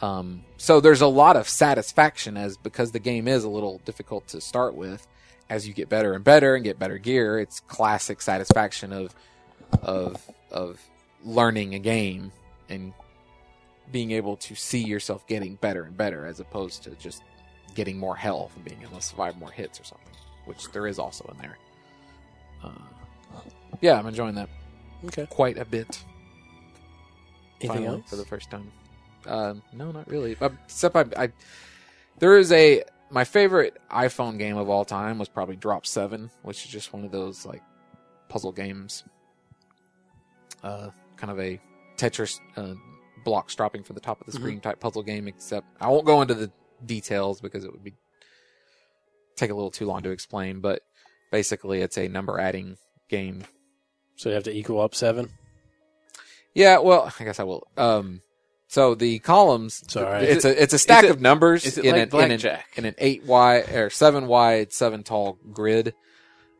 [0.02, 4.26] Um, so there's a lot of satisfaction as because the game is a little difficult
[4.30, 5.06] to start with.
[5.50, 9.14] As you get better and better and get better gear, it's classic satisfaction of
[9.82, 10.16] of
[10.52, 10.80] of
[11.26, 12.32] learning a game
[12.70, 12.94] and
[13.92, 17.24] being able to see yourself getting better and better as opposed to just
[17.76, 20.14] getting more health and being able to survive more hits or something,
[20.46, 21.58] which there is also in there.
[22.64, 23.42] Uh,
[23.82, 24.48] yeah, I'm enjoying that
[25.08, 25.28] Okay.
[25.30, 26.02] quite a bit.
[27.60, 28.10] Anything finally, else?
[28.10, 28.72] for the first time?
[29.26, 30.36] Uh, no, not really.
[30.40, 31.30] Uh, Except I, I,
[32.20, 36.66] there is a my favorite iPhone game of all time was probably Drop Seven, which
[36.66, 37.62] is just one of those like
[38.30, 39.04] puzzle games.
[40.64, 41.60] Uh, kind of a
[41.98, 42.74] Tetris uh,
[43.24, 45.28] blocks dropping from the top of the screen type puzzle game.
[45.28, 46.52] Except I won't go into the
[46.86, 47.94] details because it would be
[49.36, 50.60] take a little too long to explain.
[50.60, 50.82] But
[51.32, 52.78] basically, it's a number adding
[53.10, 53.44] game
[54.16, 55.30] So you have to equal up seven.
[56.56, 57.68] Yeah, well, I guess I will.
[57.78, 58.22] Um,
[58.74, 62.32] so the columns, It's it's a it's a stack it- of numbers in, like an,
[62.32, 65.94] in an in an eight wide or seven wide, seven tall grid.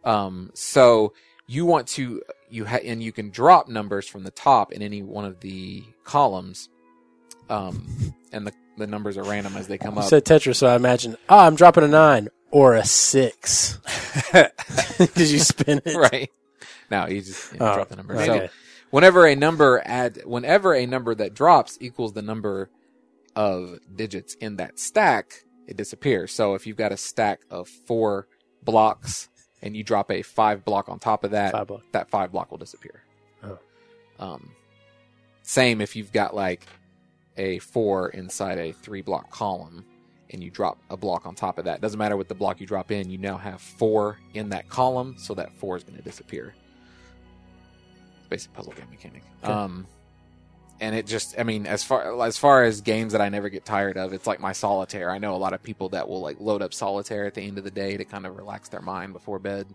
[0.04, 1.14] Um, so
[1.48, 2.22] you want to
[2.52, 5.84] you ha- and you can drop numbers from the top in any one of the
[6.04, 6.70] columns.
[7.50, 10.08] Um, and the the numbers are random as they come You up.
[10.10, 13.80] said Tetris, so I imagine, ah, I'm dropping a nine or a six.
[15.00, 15.96] Because you spin it.
[15.96, 16.32] right.
[16.92, 18.16] Now you just you know, Oh, drop the number.
[18.16, 18.26] okay.
[18.26, 18.50] So
[18.94, 22.70] whenever a number add whenever a number that drops equals the number
[23.36, 25.34] of digits in that stack,
[25.66, 26.32] it disappears.
[26.32, 28.28] So if you've got a stack of four
[28.62, 29.30] blocks
[29.64, 31.82] and you drop a five block on top of that, Five block.
[31.92, 33.02] that five block will disappear.
[33.44, 33.58] Oh.
[34.20, 34.52] Um,
[35.42, 36.68] same if you've got like
[37.36, 39.84] a four inside a three block column
[40.30, 41.82] and you drop a block on top of that.
[41.82, 45.16] Doesn't matter what the block you drop in, you now have four in that column,
[45.18, 46.54] so that four is going to disappear.
[48.34, 49.22] Basic puzzle game mechanic.
[49.44, 49.54] Okay.
[49.54, 49.86] Um,
[50.80, 53.64] and it just, I mean, as far as far as games that I never get
[53.64, 55.12] tired of, it's like my solitaire.
[55.12, 57.60] I know a lot of people that will like load up solitaire at the end
[57.60, 59.68] of the day to kind of relax their mind before bed.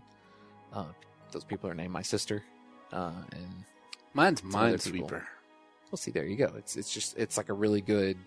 [0.73, 0.83] Uh,
[1.31, 2.43] those people are named my sister,
[2.91, 3.63] uh, and
[4.43, 5.27] Mine's other
[5.89, 6.51] We'll see, there you go.
[6.57, 8.17] It's it's just it's like a really good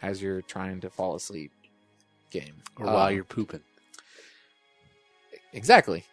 [0.00, 1.52] as you're trying to fall asleep
[2.30, 2.62] game.
[2.78, 3.60] Or Uh, while you're pooping.
[5.52, 6.04] exactly.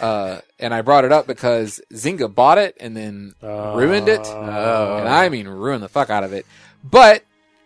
[0.00, 4.20] Uh, and I brought it up because Zynga bought it and then Ruined it?
[4.26, 4.96] Oh.
[4.98, 6.44] and I mean ruined the fuck out of it.
[6.84, 7.24] But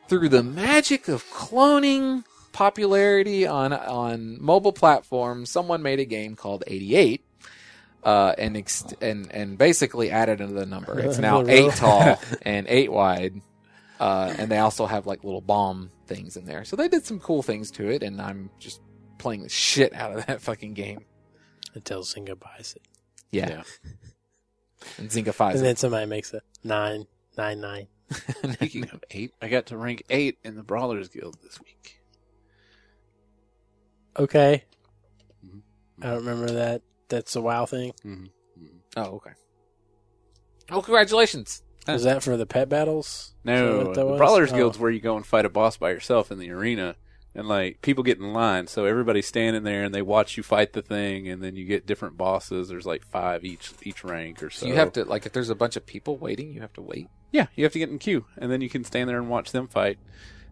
[0.09, 6.62] through the magic of cloning popularity on on mobile platforms, someone made a game called
[6.66, 7.24] 88.
[8.05, 10.98] Uh, and ex- and and basically added another number.
[11.00, 13.40] It's now eight tall and eight wide,
[13.98, 16.66] uh, and they also have like little bomb things in there.
[16.66, 18.83] So they did some cool things to it, and I'm just
[19.16, 21.07] playing the shit out of that fucking game.
[21.75, 22.83] Until Zynga buys it.
[23.33, 23.63] Yeah, Yeah.
[24.99, 25.57] and Zynga Five.
[25.57, 27.07] And then somebody makes a nine,
[27.37, 27.89] nine, nine.
[28.53, 32.01] Speaking of eight, I got to rank eight in the Brawlers Guild this week.
[34.19, 34.65] Okay.
[35.45, 35.63] Mhm.
[36.03, 36.83] I don't remember that.
[37.09, 37.93] That's a WoW thing.
[38.05, 38.27] Mm-hmm.
[38.97, 39.33] oh, okay.
[40.71, 41.63] Oh, congratulations!
[41.87, 43.35] Was that for the pet battles?
[43.45, 44.19] No, the was?
[44.19, 44.57] Brawlers Oh.
[44.57, 46.97] Guild's where you go and fight a boss by yourself in the arena,
[47.35, 50.73] and like people get in line, so everybody's standing there and they watch you fight
[50.73, 52.68] the thing, and then you get different bosses.
[52.68, 54.61] There's like five each each rank or so.
[54.61, 56.83] So you have to like if there's a bunch of people waiting, you have to
[56.83, 57.09] wait.
[57.33, 59.53] yeah, you have to get in queue, and then you can stand there and watch
[59.53, 59.99] them fight.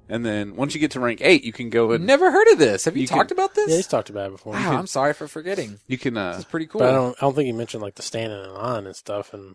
[0.08, 2.58] And then once you get to rank eight, you can go and Never heard of
[2.58, 2.84] this.
[2.86, 3.70] Have you, You talked can- about this?
[3.70, 4.52] Yeah, he's talked about it before.
[4.52, 5.78] wow, I'm sorry for forgetting.
[5.86, 6.80] you can This uh, is pretty cool.
[6.80, 7.16] But I don't.
[7.18, 9.32] I don't think he mentioned like the standing in line and stuff.
[9.32, 9.54] And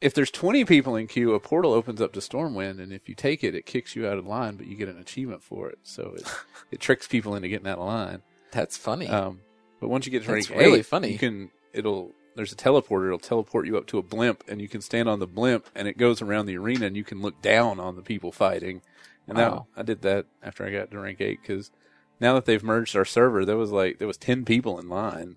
[0.00, 3.14] if there's 20 people in queue, a portal opens up to Stormwind, and if you
[3.14, 5.78] take it, it kicks you out of line, but you get an achievement for it.
[5.82, 6.26] So it,
[6.70, 8.22] it tricks people into getting out of line.
[8.50, 9.08] That's funny.
[9.08, 9.40] Um,
[9.80, 11.12] but once you get to rank really eight, funny.
[11.12, 13.06] you can it'll there's a teleporter.
[13.06, 15.86] It'll teleport you up to a blimp, and you can stand on the blimp, and
[15.88, 18.82] it goes around the arena, and you can look down on the people fighting.
[19.28, 19.66] And Wow.
[19.76, 21.70] I did that after I got to rank eight because
[22.20, 25.36] now that they've merged our server, there was like there was 10 people in line.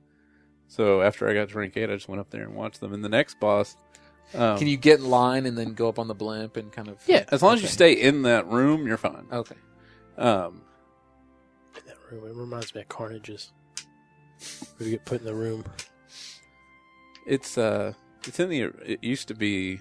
[0.67, 2.93] So after I got to rank eight, I just went up there and watched them.
[2.93, 3.75] And the next boss.
[4.35, 6.87] Um, Can you get in line and then go up on the blimp and kind
[6.87, 9.27] of Yeah, as long as you stay in that room, you're fine.
[9.31, 9.55] Okay.
[10.17, 10.61] Um,
[11.77, 13.51] in that room, it reminds me of Carnage's.
[14.79, 15.63] We get put in the room.
[17.27, 17.93] it's uh,
[18.27, 18.61] it's in the.
[18.85, 19.79] It used to be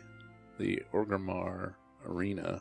[0.59, 1.75] the Orgrimmar
[2.07, 2.61] arena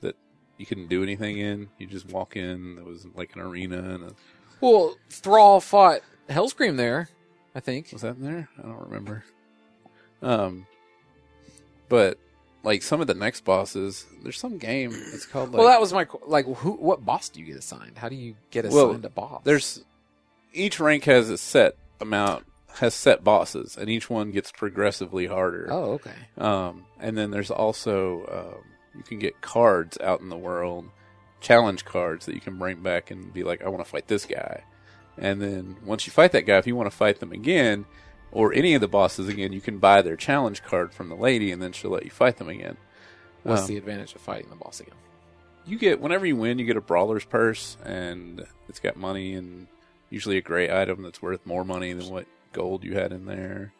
[0.00, 0.16] that
[0.58, 1.68] you couldn't do anything in.
[1.78, 2.76] You just walk in.
[2.76, 4.12] There was like an arena, and a,
[4.60, 7.08] Well, Thrall fought Hellscream there,
[7.54, 7.90] I think.
[7.92, 8.48] was that in there?
[8.58, 9.24] I don't remember.
[10.20, 10.66] Um,
[11.92, 12.16] but
[12.62, 14.92] like some of the next bosses, there's some game.
[15.12, 16.46] It's called like well, that was my qu- like.
[16.46, 16.70] Who?
[16.72, 17.98] What boss do you get assigned?
[17.98, 19.42] How do you get Well, assigned a boss?
[19.44, 19.84] there's
[20.54, 25.68] each rank has a set amount has set bosses, and each one gets progressively harder.
[25.70, 26.14] Oh, okay.
[26.38, 28.64] Um, and then there's also um,
[28.96, 30.86] you can get cards out in the world,
[31.42, 34.24] challenge cards that you can bring back and be like, I want to fight this
[34.24, 34.64] guy.
[35.18, 37.84] And then once you fight that guy, if you want to fight them again,
[38.32, 41.52] or any of the bosses again, you can buy their challenge card from the lady,
[41.52, 42.76] and then she'll let you fight them again.
[43.42, 44.94] What's Um, the advantage of fighting the boss again?
[45.64, 49.68] you get whenever you win, you get a brawler's purse, and it's got money and
[50.10, 53.72] usually a great item that's worth more money than what gold you had in there.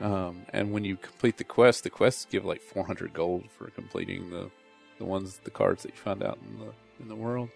[0.00, 4.30] Um, and when you complete the quest, the quests give like 400 gold for completing
[4.30, 4.50] the
[4.98, 7.50] the ones the cards that you find out in the in the world.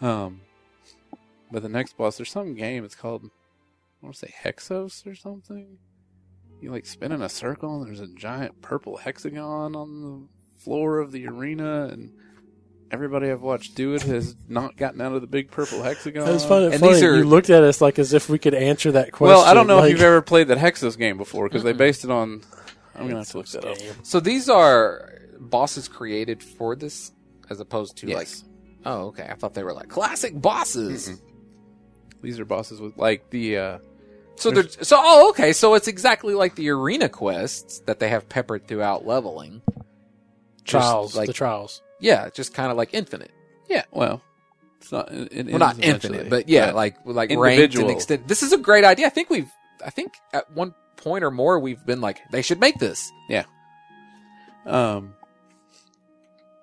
[0.00, 0.40] Um,
[1.50, 2.84] but the next boss, there's some game.
[2.84, 3.30] It's called
[4.02, 5.78] I want to say Hexos or something.
[6.60, 10.98] You like spin in a circle, and there's a giant purple hexagon on the floor
[10.98, 12.12] of the arena, and
[12.90, 16.26] everybody I've watched do it has not gotten out of the big purple hexagon.
[16.28, 16.64] It was fun.
[16.64, 16.94] And funny.
[16.94, 19.36] these are- you looked at us like as if we could answer that question.
[19.36, 21.72] Well, I don't know like, if you've ever played that Hexos game before because they
[21.72, 22.42] based it on.
[22.96, 23.78] I'm gonna have to look that up.
[24.02, 27.12] So these are bosses created for this,
[27.50, 28.16] as opposed to Yes.
[28.16, 28.28] like.
[28.86, 29.28] Oh, okay.
[29.30, 31.08] I thought they were like classic bosses.
[31.10, 31.20] Mm-mm.
[32.22, 33.78] These are bosses with like the uh
[34.38, 34.96] So they're so.
[34.98, 35.52] Oh, okay.
[35.52, 39.62] So it's exactly like the arena quests that they have peppered throughout leveling.
[40.64, 41.82] Just trials, like the trials.
[42.00, 43.30] yeah, just kind of like infinite.
[43.68, 44.22] yeah, well,
[44.80, 47.90] it's not it, it well, not infinite, but yeah, like like ranked and individual.
[47.90, 48.28] extended.
[48.28, 49.06] This is a great idea.
[49.06, 49.50] I think we've.
[49.84, 53.10] I think at one point or more we've been like they should make this.
[53.28, 53.44] Yeah.
[54.66, 55.14] Um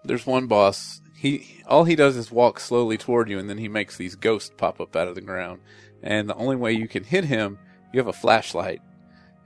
[0.04, 3.68] there's one boss he all he does is walk slowly toward you and then he
[3.68, 5.62] makes these ghosts pop up out of the ground
[6.06, 7.58] and the only way you can hit him
[7.92, 8.82] you have a flashlight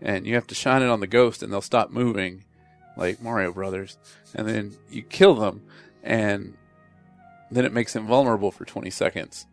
[0.02, 2.44] and you have to shine it on the ghost and they'll stop moving
[2.98, 3.98] like Mario Brothers
[4.36, 5.62] and then you kill them
[6.04, 6.56] and
[7.50, 9.48] then it makes him vulnerable for 20 seconds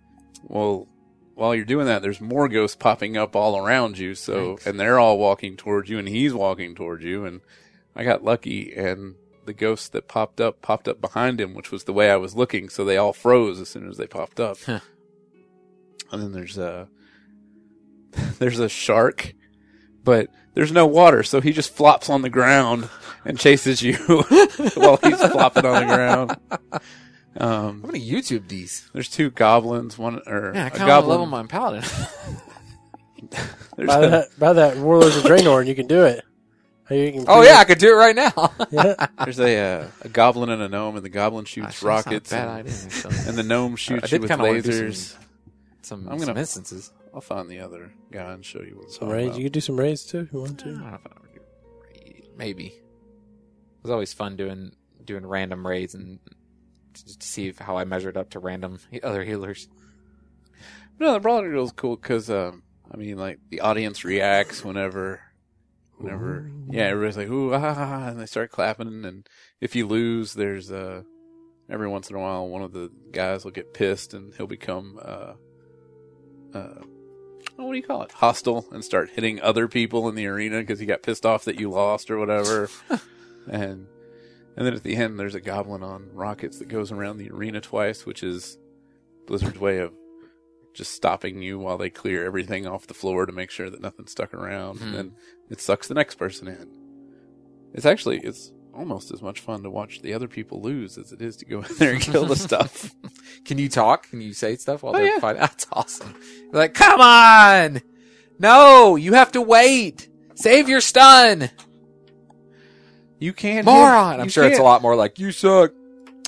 [0.44, 0.86] well
[1.34, 4.66] while you're doing that there's more ghosts popping up all around you so Nice.
[4.66, 7.40] and they're all walking towards you and he's walking towards you and
[7.94, 9.14] I got lucky and
[9.46, 12.34] the ghosts that popped up popped up behind him, which was the way I was
[12.34, 14.58] looking, so they all froze as soon as they popped up.
[14.66, 14.80] Huh.
[16.10, 16.88] And then there's a
[18.38, 19.34] there's a shark,
[20.04, 22.88] but there's no water, so he just flops on the ground
[23.24, 23.94] and chases you
[24.74, 26.36] while he's flopping on the ground.
[27.38, 28.88] Um, I'm gonna YouTube these.
[28.94, 31.10] there's two goblins, one or Yeah, I a kind of goblin.
[31.10, 31.82] level my paladin.
[33.76, 36.24] there's By a- that, by that Warlords of Draenor, and you can do it.
[36.88, 38.52] You can oh yeah, I could do it right now.
[38.70, 39.06] yeah.
[39.24, 42.44] there's a uh, a goblin and a gnome, and the goblin shoots Actually, that's not
[42.44, 43.28] a rockets, bad and, idea.
[43.28, 44.94] and the gnome I shoots you with kinda wanna do lasers.
[45.82, 46.92] some- Some, I'm gonna- instances.
[47.16, 49.28] I'll find the other guy and show you what I'm Some raids.
[49.28, 49.38] about.
[49.38, 50.70] You could do some raids too if you want I to.
[50.72, 51.40] don't know if I would do
[52.04, 52.28] raid.
[52.36, 52.66] Maybe.
[52.66, 52.82] It
[53.82, 56.18] was always fun doing doing random raids and
[56.92, 59.66] just to see if, how I measured up to random he- other healers.
[61.00, 65.20] No, the brawler girl is cool because um, I mean, like the audience reacts whenever,
[65.96, 69.04] whenever, yeah, everybody's like ooh ah, ah, ah," and they start clapping.
[69.06, 69.26] And
[69.60, 71.02] if you lose, there's uh,
[71.70, 74.98] every once in a while one of the guys will get pissed and he'll become
[75.02, 75.32] uh,
[76.54, 76.82] uh,
[77.64, 78.12] what do you call it?
[78.12, 81.58] Hostile and start hitting other people in the arena because he got pissed off that
[81.58, 82.68] you lost or whatever.
[83.50, 83.86] and
[84.56, 87.60] and then at the end, there's a goblin on rockets that goes around the arena
[87.60, 88.56] twice, which is
[89.26, 89.92] Blizzard's way of
[90.72, 94.12] just stopping you while they clear everything off the floor to make sure that nothing's
[94.12, 94.84] stuck around, Hmm.
[94.84, 95.12] and then
[95.50, 96.70] it sucks the next person in.
[97.74, 101.22] It's actually it's almost as much fun to watch the other people lose as it
[101.22, 102.90] is to go in there and kill the stuff.
[103.44, 104.08] Can you talk?
[104.10, 105.18] Can you say stuff while Oh, they're yeah.
[105.18, 105.40] fighting?
[105.40, 106.14] That's awesome.
[106.44, 107.82] You're like, come on!
[108.38, 110.08] No, you have to wait.
[110.34, 111.50] Save your stun,
[113.18, 114.12] You can't moron.
[114.14, 115.72] hit- I'm you sure it's a lot more like you suck.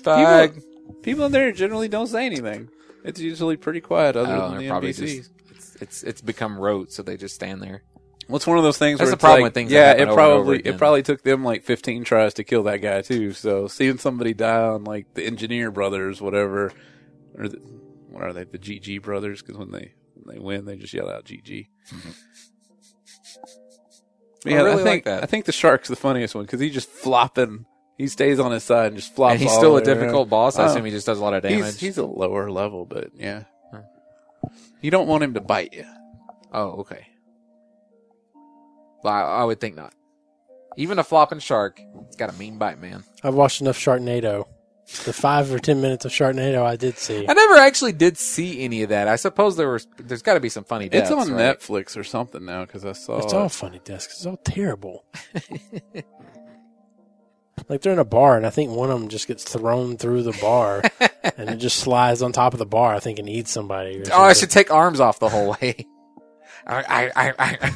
[0.02, 0.62] Fag.
[1.02, 2.68] People in there generally don't say anything.
[3.04, 4.96] It's usually pretty quiet, other Oh, than they're the probably NPCs.
[4.96, 7.82] just it's, it's it's become rote, so they just stand there.
[8.28, 10.06] Well, it's one of those things That's where the problem like, with things yeah, it
[10.12, 13.32] probably it probably took them like 15 tries to kill that guy too.
[13.32, 16.70] So seeing somebody die on like the Engineer Brothers, whatever,
[17.34, 17.56] or the,
[18.10, 19.40] what are they, the GG Brothers?
[19.40, 21.68] Because when they when they win, they just yell out GG.
[21.90, 22.10] Mm-hmm.
[24.46, 25.22] I yeah, I, really like think that.
[25.22, 27.64] I think the shark's the funniest one because he's just flopping.
[27.96, 29.32] He stays on his side and just flops.
[29.32, 29.84] and he's still a around.
[29.84, 30.58] difficult boss.
[30.58, 30.66] I Oh.
[30.66, 31.64] assume he just does a lot of damage.
[31.64, 33.80] He's, he's a lower level, but yeah, Huh.
[34.80, 35.84] you don't want him to bite you.
[36.52, 37.06] Oh, okay.
[39.02, 39.94] Well, I, I would think not.
[40.76, 43.02] Even a flopping shark, it's got a mean bite, man.
[43.24, 44.44] I've watched enough Sharknado.
[45.04, 47.26] The five or ten minutes of Sharknado I did see.
[47.28, 49.06] I never actually did see any of that.
[49.06, 49.86] I suppose there was.
[49.98, 51.10] There's got to be some funny deaths.
[51.10, 51.58] it's on right?
[51.58, 53.18] Netflix or something now because I saw.
[53.18, 53.36] It's it.
[53.36, 54.14] all funny desks.
[54.14, 55.04] It's all terrible.
[57.68, 60.22] like they're in a bar, and I think one of them just gets thrown through
[60.22, 60.82] the bar,
[61.36, 62.94] and it just slides on top of the bar.
[62.94, 63.98] I think and eats somebody.
[64.00, 64.34] Or Oh, I something.
[64.40, 65.86] should take arms off the whole way.
[66.66, 67.72] I, I, I, I,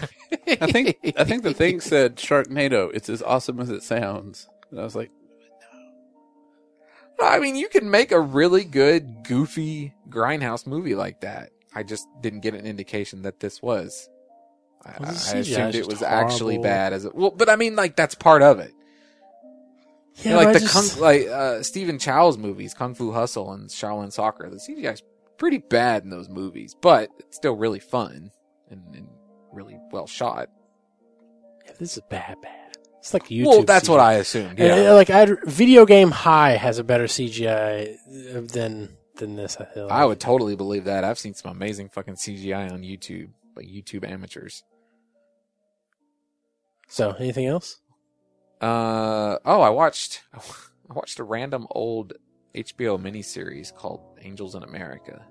[0.61, 2.91] I think I think the thing said Sharknado.
[2.95, 5.11] It's as awesome as it sounds, and I was like,
[7.21, 11.51] I mean, you can make a really good, goofy grindhouse movie like that.
[11.75, 14.09] I just didn't get an indication that this was.
[14.85, 17.15] I, Well, I assumed it was actually bad as it.
[17.15, 18.73] Well, but I mean, like that's part of it.
[20.17, 24.13] Yeah, like the just- kung, like uh, Stephen Chow's movies, Kung Fu Hustle and Shaolin
[24.13, 24.51] Soccer.
[24.51, 25.03] The CGI's
[25.39, 28.31] pretty bad in those movies, but it's still really fun
[28.71, 29.09] and, and
[29.53, 30.49] really well shot.
[31.67, 32.77] Yeah, this is bad, bad.
[32.99, 33.47] It's like YouTube.
[33.47, 33.91] well, that's CGI.
[33.91, 34.59] what I assumed.
[34.59, 37.97] Yeah, uh, like I, video game High has a better CGI
[38.53, 39.57] than than this.
[39.59, 39.89] I feel.
[39.91, 41.05] I would totally believe that.
[41.05, 44.63] I've seen some amazing fucking CGI on YouTube, like YouTube amateurs.
[46.89, 47.81] So, anything else?
[48.61, 52.13] Uh oh, I watched I watched a random old
[52.55, 55.25] HBO miniseries called Angels in America.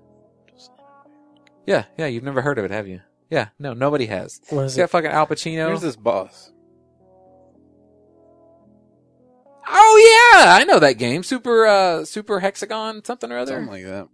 [1.65, 2.99] Yeah, yeah, you've never heard of it, have you?
[3.32, 4.39] Yeah, no, nobody has.
[4.49, 4.88] What It's is got it?
[4.89, 5.67] fucking Al Pacino.
[5.67, 6.51] Here's this boss.
[9.73, 11.23] Oh yeah, I know that game.
[11.23, 13.53] Super uh Super Hexagon something or other.
[13.53, 14.07] Something like that.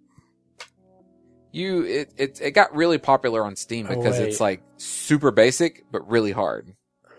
[1.52, 4.28] You it, it it got really popular on Steam Oh, because wait.
[4.30, 6.76] it's like super basic but really hard.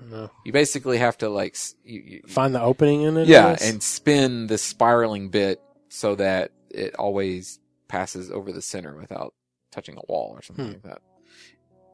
[0.09, 0.31] No.
[0.45, 3.23] You basically have to like s- you, you, Find the opening in it.
[3.23, 3.69] I yeah, guess?
[3.69, 9.35] and spin the spiraling bit so that it always passes over the center without
[9.73, 10.73] touching a wall or something Hmm.
[10.75, 10.99] like that.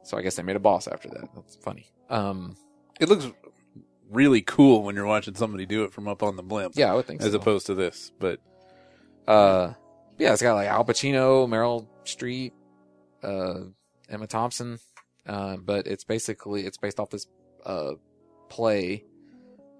[0.04, 1.28] So I guess they made a boss after that.
[1.34, 1.86] That's funny.
[2.10, 2.56] Um,
[3.00, 3.26] It looks
[4.10, 6.74] really cool when you're watching somebody do it from up on the blimp.
[6.76, 7.38] yeah, I would think As so.
[7.38, 8.38] opposed to this, but
[9.26, 9.72] uh,
[10.18, 12.52] yeah, it's got like Al Pacino, Meryl Streep,
[13.22, 13.60] uh,
[14.08, 14.78] Emma Thompson.
[15.26, 17.26] Uh, but it's basically it's based off this
[17.64, 17.92] uh
[18.50, 19.04] play,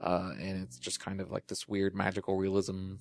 [0.01, 2.95] uh, and it's just kind of like this weird magical realism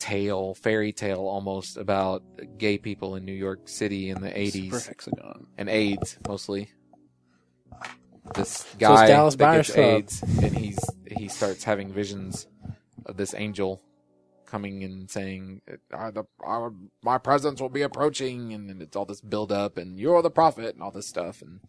[0.00, 2.24] tale, fairy tale almost about
[2.58, 5.46] gay people in New York City in the Super eighties hexagon.
[5.56, 6.70] and AIDS mostly.
[8.34, 9.86] This So guy Dallas that Buyers gets Club.
[9.86, 10.78] AIDS, and he's
[11.10, 12.46] he starts having visions
[13.06, 13.82] of this angel
[14.46, 16.68] coming and saying, "I- the, I,
[17.02, 20.30] "My presence will be approaching," and then it's all this build up, and you're the
[20.30, 21.60] prophet, and all this stuff, and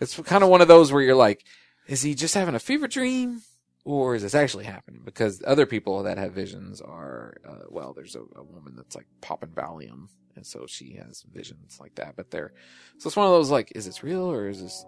[0.00, 1.44] it's kind of one of those where you're like,
[1.86, 3.42] "Is he just having a fever dream?"
[3.86, 5.02] Or is this actually happening?
[5.04, 9.06] Because other people that have visions are, uh, well, there's a, a woman that's like
[9.20, 12.16] popping Valium, and so she has visions like that.
[12.16, 12.52] But they're,
[12.98, 14.84] so it's one of those like, is this real or is this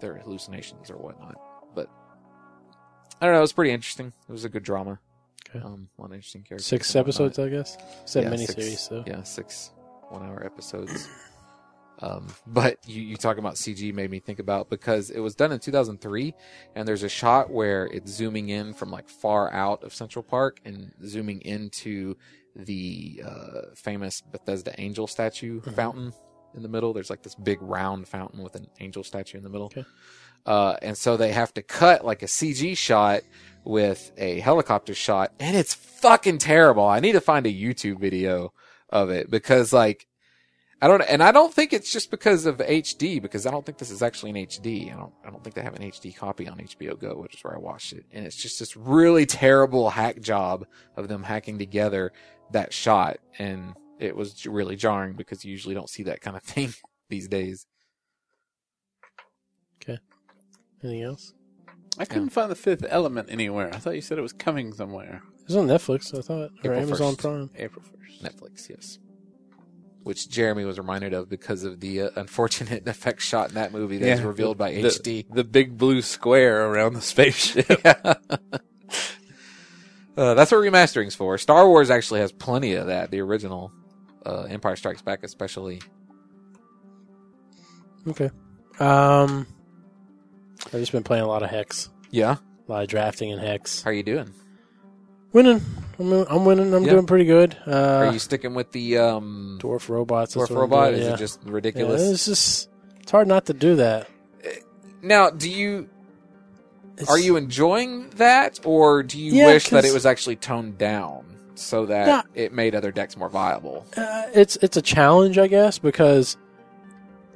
[0.00, 1.34] their hallucinations or whatnot?
[1.74, 1.90] But
[3.20, 3.38] I don't know.
[3.38, 4.12] It was pretty interesting.
[4.28, 5.00] It was a good drama.
[5.50, 5.58] Okay.
[5.58, 6.62] Um, of interesting character.
[6.62, 7.76] six episodes, I guess.
[8.14, 8.88] Yeah, miniseries.
[8.88, 9.72] So Yeah, six
[10.10, 11.08] one-hour episodes.
[12.02, 15.52] Um, but you, you talking about CG made me think about because it was done
[15.52, 16.34] in 2003,
[16.74, 20.58] and there's a shot where it's zooming in from like far out of Central Park
[20.64, 22.16] and zooming into
[22.56, 25.74] the uh, famous Bethesda angel statue Mhm.
[25.74, 26.12] fountain
[26.54, 26.92] in the middle.
[26.92, 29.66] There's like this big round fountain with an angel statue in the middle.
[29.66, 29.84] Okay.
[30.44, 33.22] Uh, and so they have to cut like a CG shot
[33.64, 36.84] with a helicopter shot, and it's fucking terrible.
[36.84, 38.52] I need to find a YouTube video
[38.90, 40.08] of it because like
[40.82, 43.78] I don't, and I don't think it's just because of HD because I don't think
[43.78, 44.92] this is actually in HD.
[44.92, 47.44] I don't, I don't think they have an HD copy on HBO Go, which is
[47.44, 50.66] where I watched it, and it's just this really terrible hack job
[50.96, 52.10] of them hacking together
[52.50, 56.42] that shot, and it was really jarring because you usually don't see that kind of
[56.42, 56.74] thing
[57.08, 57.64] these days.
[59.80, 60.00] Okay.
[60.82, 61.32] Anything else?
[61.96, 63.72] I couldn't find the fifth element anywhere.
[63.72, 65.22] I thought you said it was coming somewhere.
[65.42, 66.12] It was on Netflix.
[66.18, 67.18] I thought or April Amazon 1st.
[67.18, 67.50] Prime.
[67.56, 68.24] April first.
[68.24, 68.98] Netflix, yes.
[70.02, 73.98] Which Jeremy was reminded of because of the uh, unfortunate effect shot in that movie
[73.98, 75.24] that was revealed by the, HD.
[75.32, 77.70] The big blue square around the spaceship.
[77.84, 78.14] uh,
[80.16, 81.38] that's what remastering's for.
[81.38, 83.10] Star Wars actually has plenty of that.
[83.12, 83.72] The original
[84.26, 85.80] uh, Empire Strikes Back, especially.
[88.08, 88.30] Okay.
[88.80, 89.46] Um,
[90.66, 92.36] I've just been playing a lot of Hex, Yeah.
[92.68, 93.82] a lot of drafting in Hex.
[93.82, 94.32] How are you doing?
[95.32, 95.62] Winning.
[95.98, 96.74] I'm, I'm winning.
[96.74, 96.92] I'm Yeah.
[96.92, 97.56] doing pretty good.
[97.66, 97.70] Uh,
[98.06, 100.34] are you sticking with the um, dwarf robots?
[100.34, 100.88] dwarf what I'm robot?
[100.90, 101.14] doing, Is yeah.
[101.14, 102.02] it just Yeah, ridiculous?
[102.10, 102.68] it's just
[103.00, 104.08] it's hard not to do that.
[105.02, 105.88] Now, do you
[106.96, 110.36] It's- are you enjoying that, or do you Yeah, wish that 'cause- it was actually
[110.36, 111.24] toned down
[111.54, 113.84] so that it made other decks more viable?
[113.96, 116.36] Uh, it's it's a challenge, I guess, because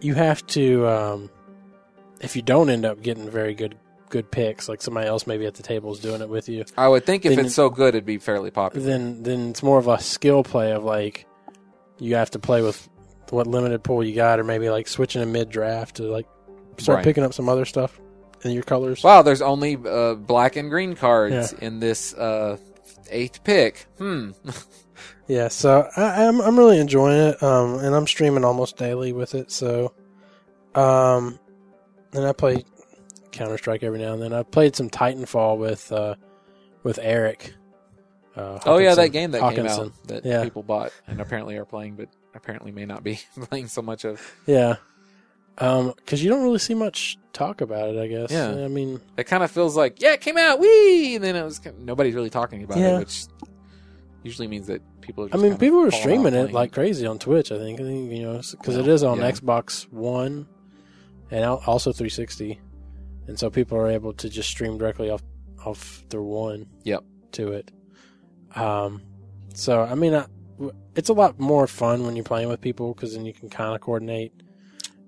[0.01, 0.87] you have to.
[0.87, 1.31] Um,
[2.21, 3.77] if you don't end up getting very good
[4.09, 6.89] good picks, like somebody else maybe at the table is doing it with you, I
[6.89, 8.87] would think if Then- it's so good, it'd be fairly popular.
[8.87, 11.27] then then it's more of a skill play of like
[11.99, 12.89] you have to play with
[13.31, 16.27] what limited pool you got, or maybe like switching a mid draft to like
[16.79, 17.05] start Right.
[17.05, 17.99] picking up some other stuff
[18.45, 19.03] in your colors.
[19.03, 22.57] Wow, there's only uh, black and green cards in this uh,
[23.11, 23.87] eighth pick.
[23.99, 24.31] Hmm.
[25.29, 29.35] Yeah, so I, I'm I'm really enjoying it, um, and I'm streaming almost daily with
[29.35, 29.51] it.
[29.51, 29.93] So,
[30.75, 31.39] um,
[32.13, 32.65] and I play
[33.37, 34.33] Counter Strike every now and then.
[34.33, 36.15] I played some Titanfall with uh,
[36.83, 37.55] with Eric.
[38.35, 40.43] Uh, Oh yeah, that game that came out that Yeah.
[40.45, 44.21] people bought and apparently are playing, but apparently may not be playing so much of.
[44.47, 44.77] Yeah.
[45.59, 47.99] Um, because you don't really see much talk about it.
[47.99, 48.31] I guess.
[48.31, 48.51] Yeah.
[48.65, 51.43] I mean, It kind of feels like yeah, it came out, wee, and then it
[51.45, 52.97] was kind- nobody's really talking about Yeah.
[52.97, 53.25] it, which
[54.23, 55.25] usually means that people.
[55.25, 57.51] Are I mean, people were streaming it like crazy on Twitch.
[57.53, 57.81] I think.
[57.81, 59.31] I think you know because it Well, is on yeah.
[59.31, 60.47] Xbox One
[61.31, 62.61] and also 360,
[63.27, 65.23] and so people are able to just stream directly off
[65.65, 66.67] off their one.
[66.85, 67.05] Yep.
[67.33, 67.71] To it.
[68.55, 69.03] Um.
[69.55, 70.27] So I mean, I,
[70.95, 73.75] it's a lot more fun when you're playing with people because then you can kind
[73.75, 74.33] of coordinate.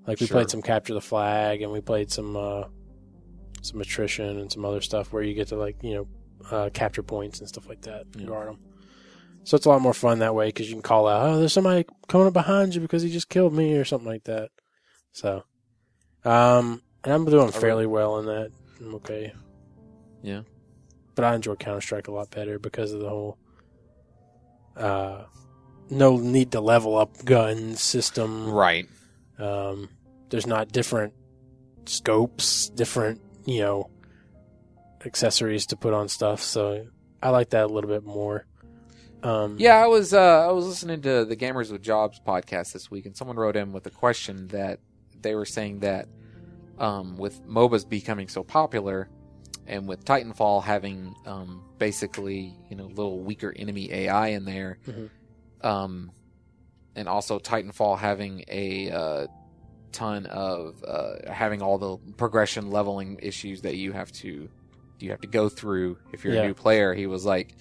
[0.06, 0.36] Like we Sure.
[0.36, 2.64] played some capture the flag, and we played some uh,
[3.62, 6.08] some attrition and some other stuff where you get to like you know
[6.50, 8.26] uh, capture points and stuff like that, and Yeah.
[8.28, 8.58] guard them.
[9.44, 11.52] So it's a lot more fun that way because you can call out, "Oh, there's
[11.52, 14.50] somebody coming up behind you because he just killed me" or something like that.
[15.12, 15.44] So,
[16.24, 18.50] um, and I'm doing fairly well in that.
[18.80, 19.32] I'm okay.
[20.22, 20.42] Yeah.
[21.14, 23.38] but I enjoy Counter Strike a lot better because of the whole
[24.76, 25.24] uh,
[25.90, 28.48] no need to level up gun system.
[28.50, 28.88] right.
[29.38, 29.88] Um,
[30.30, 31.14] there's not different
[31.86, 33.90] scopes, different you know
[35.04, 36.42] accessories to put on stuff.
[36.42, 36.86] So
[37.22, 38.44] I like that a little bit more.
[39.22, 42.90] Um, Yeah, I was uh, I was listening to the Gamers with Jobs podcast this
[42.90, 44.80] week, and someone wrote in with a question that
[45.20, 46.06] they were saying that
[46.78, 49.08] um, with MOBAs becoming so popular,
[49.66, 55.10] and with Titanfall having um, basically you know little weaker enemy AI in there, Mhm.
[55.62, 56.10] um,
[56.96, 59.26] and also Titanfall having a uh,
[59.92, 64.48] ton of uh, having all the progression leveling issues that you have to
[65.00, 66.42] you have to go through if you're Yeah.
[66.42, 66.92] a new player.
[66.92, 67.54] He was like,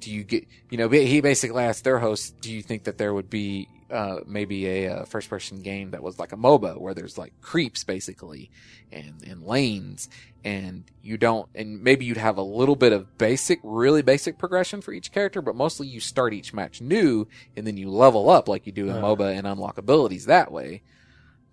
[0.00, 3.14] "Do you get you know?" He basically asked their host, "Do you think that there
[3.14, 6.94] would be uh, maybe a, uh first person game that was like a MOBA where
[6.94, 8.50] there's like creeps basically
[8.90, 10.08] and and lanes
[10.44, 14.80] and you don't and maybe you'd have a little bit of basic really basic progression
[14.80, 17.26] for each character but mostly you start each match new
[17.56, 19.02] and then you level up like you do in Uh.
[19.02, 20.82] MOBA and unlock abilities that way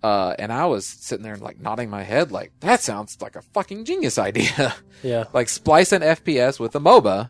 [0.03, 3.35] uh, and I was sitting there and like nodding my head like that sounds like
[3.35, 4.73] a fucking genius idea
[5.03, 7.29] yeah, like splice an FPS with a MOBA.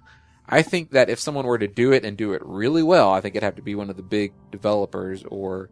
[0.52, 3.22] I think that if someone were to do it and do it really well, I
[3.22, 5.70] think it'd have to be one of the big developers or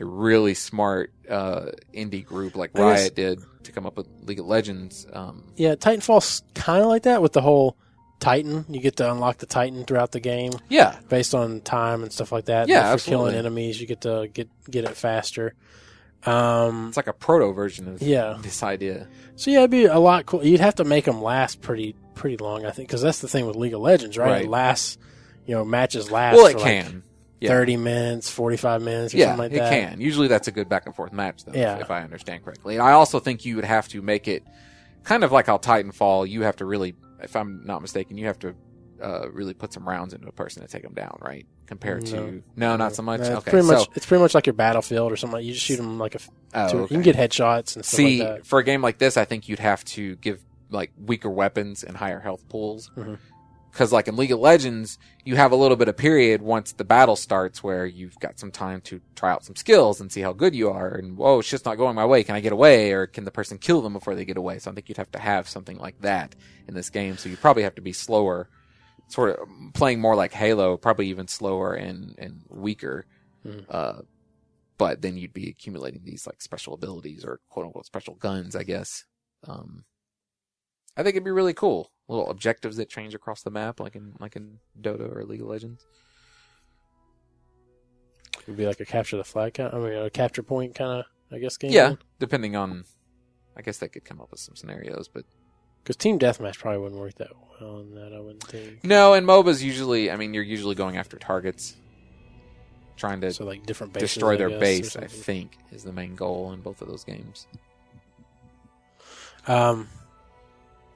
[0.00, 4.46] a really smart uh, indie group like Riot did to come up with League of
[4.46, 5.06] Legends.
[5.12, 5.74] Um, yeah.
[5.74, 7.76] Titanfall's kind of like that with the whole
[8.20, 8.64] Titan.
[8.68, 10.52] You get to unlock the Titan throughout the game.
[10.68, 12.68] yeah, based on time and stuff like that.
[12.68, 15.54] Yeah, If you're killing enemies, you get to get get it faster.
[16.24, 18.38] Um, it's like a proto version of yeah.
[18.40, 19.08] this idea.
[19.36, 20.44] So yeah, it'd be a lot cool.
[20.44, 23.46] You'd have to make them last pretty pretty long, I think, because that's the thing
[23.46, 24.26] with League of Legends, right?
[24.26, 24.44] Right.
[24.44, 24.98] It lasts,
[25.46, 26.36] you know, matches last.
[26.36, 27.02] Well, it for like can.
[27.40, 27.50] Yeah.
[27.50, 29.56] thirty minutes, forty five minutes, or Yeah, something like that.
[29.56, 29.90] it that.
[29.90, 30.00] can.
[30.00, 31.76] Usually that's a good back and forth match, though, Yeah.
[31.76, 32.74] if, if I understand correctly.
[32.74, 34.42] And I also think you would have to make it
[35.04, 38.38] kind of like how Titanfall, you have to really, if I'm not mistaken, you have
[38.40, 38.54] to
[39.00, 41.46] uh, really put some rounds into a person to take them down, right?
[41.66, 42.42] Compared to.
[42.56, 43.20] No, not so much?
[43.20, 43.50] No, it's okay.
[43.52, 45.36] pretty so, much it's pretty much like your battlefield or something.
[45.36, 46.18] Like you just shoot them like a.
[46.54, 46.78] oh, okay.
[46.78, 48.46] You can get headshots and stuff See, like that.
[48.46, 50.40] for a game like this, I think you'd have to give
[50.70, 52.90] like weaker weapons and higher health pools.
[52.96, 53.18] Mhm.
[53.70, 56.84] Because, like in League of Legends, you have a little bit of period once the
[56.84, 60.32] battle starts where you've got some time to try out some skills and see how
[60.32, 60.88] good you are.
[60.94, 62.24] And whoa, it's just not going my way.
[62.24, 64.58] Can I get away, or can the person kill them before they get away?
[64.58, 66.34] So I think you'd have to have something like that
[66.66, 67.18] in this game.
[67.18, 68.48] So you probably have to be slower,
[69.08, 73.06] sort of playing more like Halo, probably even slower and and weaker.
[73.44, 73.64] Mhm.
[73.68, 74.00] Uh,
[74.78, 78.62] but then you'd be accumulating these like special abilities or quote unquote special guns, I
[78.64, 79.04] guess.
[79.46, 79.84] Um,
[80.98, 81.92] I think it'd be really cool.
[82.08, 85.46] Little objectives that change across the map, like in like in Dota or League of
[85.46, 85.86] Legends.
[88.42, 89.72] It'd be like a capture the flag kind.
[89.72, 91.04] I mean, a capture point kind of.
[91.30, 91.70] I guess game.
[91.70, 92.84] Yeah, depending on.
[93.56, 95.24] I guess they could come up with some scenarios, but
[95.82, 97.30] Because team deathmatch probably wouldn't work that
[97.60, 98.12] well in that.
[98.14, 98.82] I wouldn't think.
[98.84, 99.14] no.
[99.14, 101.76] And MOBAs usually, I mean, you're usually going after targets,
[102.96, 104.96] trying to So like different bases, destroy their guess, base.
[104.96, 107.46] I think is the main goal in both of those games.
[109.46, 109.88] Um,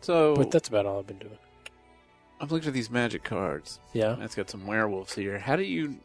[0.03, 1.39] So but that's about all I've been doing.
[2.41, 3.79] I've looked at these magic cards.
[3.93, 4.17] Yeah.
[4.21, 5.39] It's got some werewolves here.
[5.39, 5.97] How do you?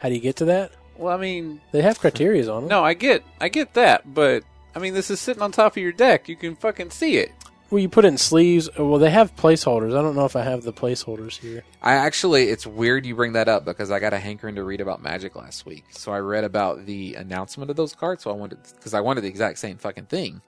[0.00, 0.72] How do you get to that?
[0.96, 2.68] Well, I mean, They have criterias on them.
[2.68, 5.82] no, I get, I get that, but I mean, this is sitting on top of
[5.82, 6.28] your deck.
[6.28, 7.32] You can fucking see it.
[7.70, 8.68] Well, you put it in sleeves.
[8.78, 9.96] Uh, well, they have placeholders.
[9.98, 11.62] I don't know if I have the placeholders here.
[11.80, 14.82] I actually, it's weird you bring that up because I got a hankering to read
[14.82, 15.84] about Magic last week.
[15.92, 18.24] So I read about the announcement of those cards.
[18.24, 20.42] So I wanted, because I wanted the exact same fucking thing.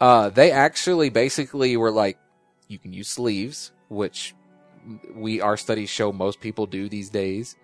[0.00, 2.18] Uh, they actually basically were like,
[2.68, 4.34] you can use sleeves, which
[5.14, 7.54] we, our studies show most people do these days.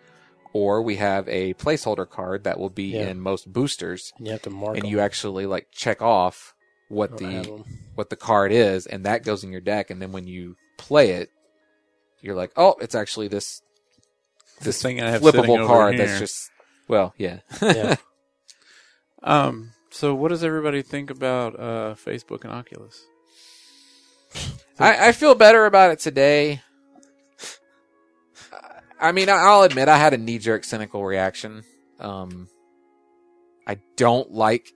[0.54, 3.08] Or we have a placeholder card that will be Yeah.
[3.08, 4.12] in most boosters.
[4.18, 4.90] And you have to mark and them.
[4.90, 6.54] you actually like check off
[6.88, 7.64] what don't have the, 'em.
[7.96, 9.90] what the card is, and that goes in your deck.
[9.90, 11.28] And then when you play it,
[12.22, 13.60] you're like, oh, it's actually this
[14.62, 16.50] This thing I have flippable card that's just
[16.88, 17.40] well, yeah.
[17.60, 17.96] Yeah.
[19.22, 19.72] Um.
[19.90, 23.04] So, what does everybody think about uh, Facebook and Oculus?
[24.78, 26.60] I, I feel better about it today.
[29.00, 31.62] I mean, I- I'll admit I had a knee jerk cynical reaction.
[32.00, 32.48] Um,
[33.66, 34.72] I don't like,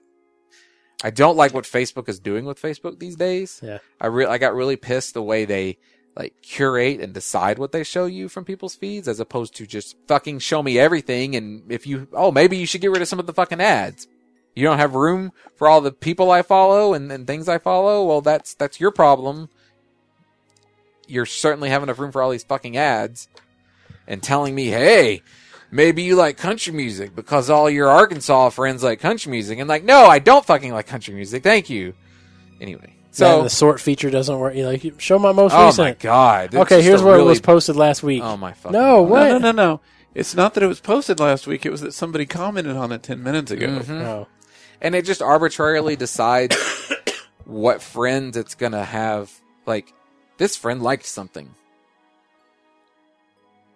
[1.03, 3.59] I don't like what Facebook is doing with Facebook these days.
[3.63, 3.79] Yeah.
[3.99, 5.77] I re- I got really pissed the way they
[6.15, 9.95] like curate and decide what they show you from people's feeds as opposed to just
[10.07, 11.35] fucking show me everything.
[11.35, 14.07] And if you, oh, maybe you should get rid of some of the fucking ads.
[14.55, 18.05] You don't have room for all the people I follow and, and things I follow.
[18.05, 19.49] Well, that's, that's your problem
[21.07, 23.27] you're certainly have enough room for all these fucking ads
[24.07, 25.21] and telling me, hey,
[25.69, 29.59] maybe you like country music because all your Arkansas friends like country music.
[29.59, 31.43] And like, no, I don't fucking like country music.
[31.43, 31.93] Thank you.
[32.61, 34.55] Anyway, So so the sort feature doesn't work.
[34.55, 35.85] You like show my most oh recent.
[35.87, 36.45] my god.
[36.53, 38.23] It's okay, here's a where it was posted last week.
[38.23, 39.09] Oh my fucking No, God.
[39.09, 39.27] what?
[39.27, 39.81] No, no, no, no.
[40.15, 41.65] It's not that it was posted last week.
[41.65, 43.67] It was that somebody commented on it ten minutes ago.
[43.67, 44.01] Mhm.
[44.01, 44.27] Oh.
[44.83, 46.55] And it just arbitrarily decides
[47.45, 49.31] what friends it's gonna have.
[49.65, 49.91] Like,
[50.37, 51.55] this friend liked something.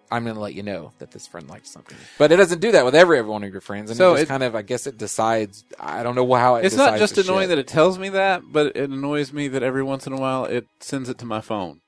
[0.09, 2.85] I'm gonna let you know that this friend liked something, but it doesn't do that
[2.85, 3.89] with every every one of your friends.
[3.91, 5.65] And So it just it- kind of, I guess, it decides.
[5.79, 6.65] I don't know how it.
[6.65, 7.49] It's not just annoying shit.
[7.49, 10.45] that it tells me that, but it annoys me that every once in a while
[10.45, 11.81] it sends it to my phone.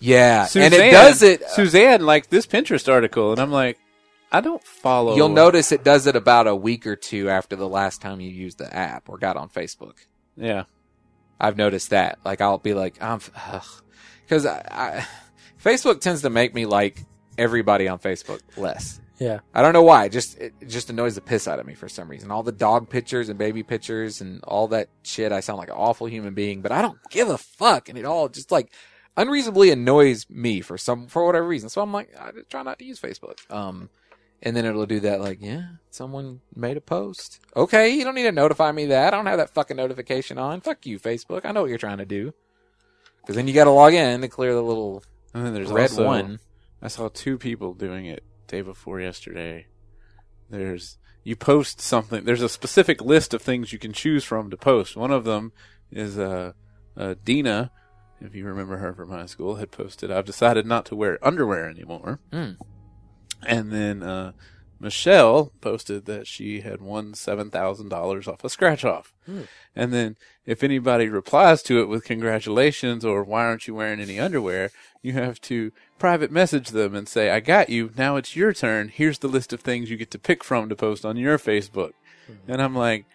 [0.00, 1.42] yeah, Suzanne, and it does it.
[1.42, 3.78] uh, Suzanne liked this Pinterest article, and I'm like,
[4.30, 5.16] I don't follow.
[5.16, 8.30] You'll notice it does it about a week or two after the last time you
[8.30, 9.94] used the app or got on Facebook.
[10.36, 10.64] Yeah,
[11.40, 12.18] I've noticed that.
[12.24, 13.20] Like I'll be like, I'm,
[14.24, 15.06] because I, I,
[15.62, 17.04] Facebook tends to make me like
[17.36, 19.00] everybody on Facebook less.
[19.18, 19.40] Yeah.
[19.52, 20.04] I don't know why.
[20.04, 22.30] It just it just annoys the piss out of me for some reason.
[22.30, 25.32] All the dog pictures and baby pictures and all that shit.
[25.32, 28.04] I sound like an awful human being, but I don't give a fuck, and it
[28.04, 28.70] all just like
[29.16, 31.68] unreasonably annoys me for some for whatever reason.
[31.68, 33.38] So I'm like, I just try not to use Facebook.
[33.50, 33.90] Um,
[34.42, 37.40] and then it'll do that like, yeah, someone made a post.
[37.56, 39.12] Okay, you don't need to notify me that.
[39.12, 40.60] I don't have that fucking notification on.
[40.60, 41.44] Fuck you, Facebook.
[41.44, 42.32] I know what you're trying to do.
[43.20, 45.02] Because then you got to log in to clear the little
[45.34, 46.40] and then there's red also, one.
[46.80, 49.66] I saw two people doing it day before yesterday.
[50.48, 52.24] There's you post something.
[52.24, 54.96] There's a specific list of things you can choose from to post.
[54.96, 55.52] One of them
[55.90, 56.52] is uh,
[56.96, 57.70] uh, Dina,
[58.20, 61.68] if you remember her from high school, had posted, "I've decided not to wear underwear
[61.68, 62.52] anymore." Hmm.
[63.46, 64.32] And then uh,
[64.80, 69.12] Michelle posted that she had won seven thousand dollars off a scratch off.
[69.26, 69.42] Hmm.
[69.76, 74.18] And then if anybody replies to it with congratulations or why aren't you wearing any
[74.18, 74.70] underwear,
[75.02, 77.92] you have to private message them and say, I got you.
[77.96, 78.88] Now it's your turn.
[78.88, 81.92] Here's the list of things you get to pick from to post on your Facebook.
[82.46, 83.06] And I'm like,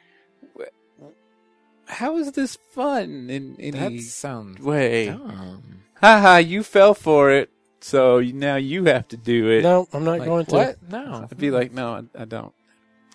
[1.85, 5.07] how is this fun in That sounds way?
[5.07, 5.81] dumb.
[6.01, 7.49] Haha, you fell for it.
[7.83, 9.61] So now you have to do it.
[9.63, 10.55] No, I'm not Like, going to.
[10.55, 10.89] what?
[10.89, 11.27] No.
[11.29, 12.53] I'd be like, no, I, I don't.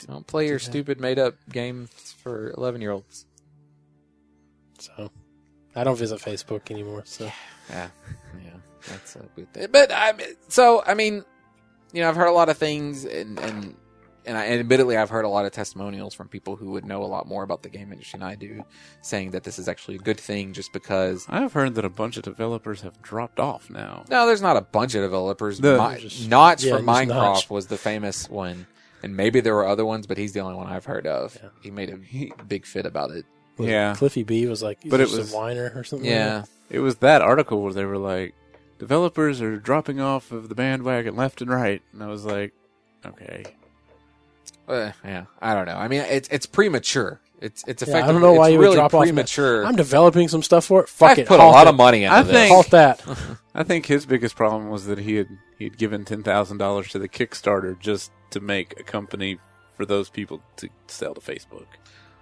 [0.06, 1.90] Don't play your stupid made up games
[2.22, 3.24] for 11 year olds.
[4.78, 5.10] So
[5.74, 7.02] I don't visit Facebook anymore.
[7.06, 7.24] So
[7.70, 7.88] Yeah.
[8.44, 8.50] Yeah.
[8.88, 9.68] That's a good thing.
[9.72, 11.24] But I mean, so, I mean,
[11.92, 13.74] you know, I've heard a lot of things and, and,
[14.28, 17.02] and, I, and admittedly, I've heard a lot of testimonials from people who would know
[17.02, 18.64] a lot more about the game industry than I do,
[19.02, 21.26] saying that this is actually a good thing just because.
[21.28, 24.04] I've heard that a bunch of developers have dropped off now.
[24.08, 25.58] No, there's not a bunch of developers.
[25.58, 27.50] The- Mi- Just- Notch yeah, from Minecraft Notch.
[27.50, 28.66] was the famous one,
[29.02, 31.36] and maybe there were other ones, but he's the only one I've heard of.
[31.42, 31.48] Yeah.
[31.62, 33.24] He made a He- big fit about it.
[33.56, 33.94] was Yeah.
[33.96, 36.08] Cliffy B was like, But but it it was- a whiner or something.
[36.08, 38.34] Yeah, It was that article where they were like,
[38.78, 41.82] developers are dropping off of the bandwagon left and right.
[41.92, 42.52] And I was like,
[43.04, 43.44] okay.
[44.68, 45.24] Uh, yeah.
[45.40, 45.76] I don't know.
[45.76, 47.20] I mean, it's it's premature.
[47.40, 49.64] It's it's Yeah, I don't know why it's you would really drop off premature.
[49.64, 50.88] I'm developing some stuff for it.
[50.88, 51.28] Fuck I've it.
[51.28, 51.70] put a lot it.
[51.70, 52.32] of money into I this.
[52.32, 53.04] think- Halt that.
[53.54, 56.88] I think his biggest problem was that he had he had given ten thousand dollars
[56.90, 59.38] to the Kickstarter just to make a company
[59.76, 61.66] for those people to sell to Facebook.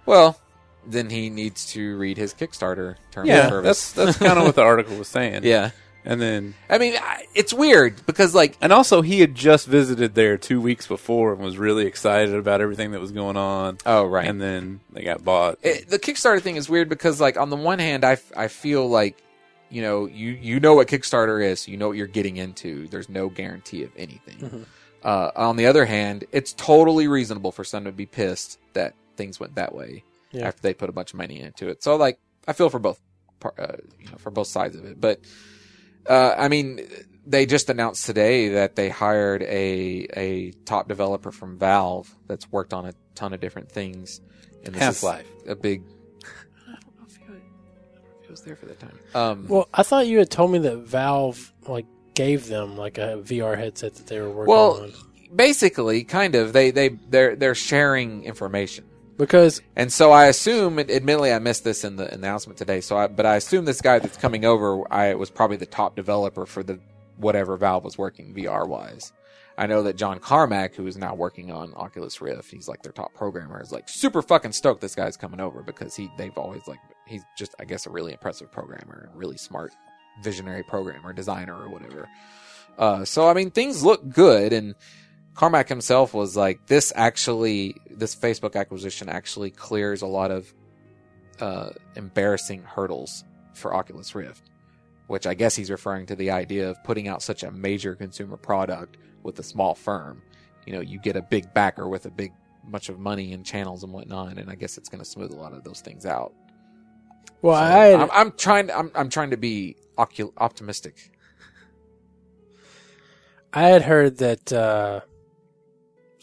[0.05, 0.39] Well,
[0.85, 3.91] then he needs to read his Kickstarter terms Yeah, of service.
[3.91, 5.43] that's that's kind of what the article was saying.
[5.43, 5.71] yeah.
[6.07, 10.15] And then I mean, I- it's weird because like and also he had just visited
[10.15, 13.77] there two weeks before and was really excited about everything that was going on.
[13.85, 14.27] oh right.
[14.27, 15.59] And then they got bought.
[15.61, 18.47] it, the Kickstarter thing is weird because, like, on the one hand, I, f- I
[18.47, 19.21] feel like,
[19.69, 22.87] you know, you, you know what Kickstarter is, you know what you're getting into.
[22.87, 24.37] There's no guarantee of anything.
[24.37, 24.65] Mhm.
[25.03, 29.39] Uh, on the other hand, it's totally reasonable for someone to be pissed that things
[29.39, 30.47] went that way Yeah.
[30.47, 31.83] after they put a bunch of money into it.
[31.83, 32.99] So, like, I feel for both,
[33.39, 34.99] par- uh, you know, for both sides of it.
[34.99, 35.19] But,
[36.09, 36.87] uh, I mean,
[37.25, 42.73] they just announced today that they hired a a top developer from Valve that's worked
[42.73, 44.21] on a ton of different things.
[44.63, 45.27] And this is Half-Life.
[45.47, 45.83] a big.
[46.67, 48.99] I don't know if he, I don't know if he was there for that time.
[49.15, 51.85] Um, Well, I thought you had told me that Valve like
[52.15, 54.93] gave them like a VR headset that they were working Well, on
[55.35, 56.53] basically, kind of.
[56.53, 58.85] They they they're they're sharing information.
[59.17, 62.81] Because And so I assume, admittedly, I missed this in the announcement today.
[62.81, 65.95] So, I, but I assume this guy that's coming over, I was probably the top
[65.95, 66.79] developer for the
[67.17, 69.11] whatever Valve was working VR wise.
[69.57, 72.91] I know that John Carmack, who is now working on Oculus Rift, he's like their
[72.91, 76.67] top programmer, is like super fucking stoked this guy's coming over because he they've always
[76.67, 79.73] like he's just I guess a really impressive programmer, really smart,
[80.21, 82.07] visionary programmer, designer, or whatever.
[82.77, 84.75] Uh, so I mean, things look good, and
[85.37, 90.51] Carmack himself was like, this actually, this Facebook acquisition actually clears a lot of
[91.39, 93.23] uh, embarrassing hurdles
[93.53, 94.49] for Oculus Rift,
[95.05, 98.35] which I guess he's referring to the idea of putting out such a major consumer
[98.35, 100.23] product with a small firm.
[100.65, 102.33] You know, you get a big backer with a big
[102.69, 105.35] bunch of money and channels and whatnot, and I guess it's going to smooth a
[105.35, 106.33] lot of those things out.
[107.43, 108.71] well, So, I had, I'm, I'm trying.
[108.71, 111.11] I'm, I'm trying to be ocul- optimistic.
[113.53, 115.01] I had heard that uh,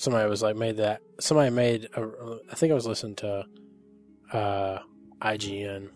[0.05, 3.45] somebody was like made that somebody made a, I think I was listening to
[4.33, 4.79] uh,
[5.23, 5.89] IGN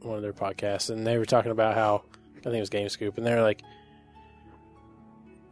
[0.00, 2.02] one of their podcasts and they were talking about how
[2.36, 3.62] I think it was Game Scoop and they're like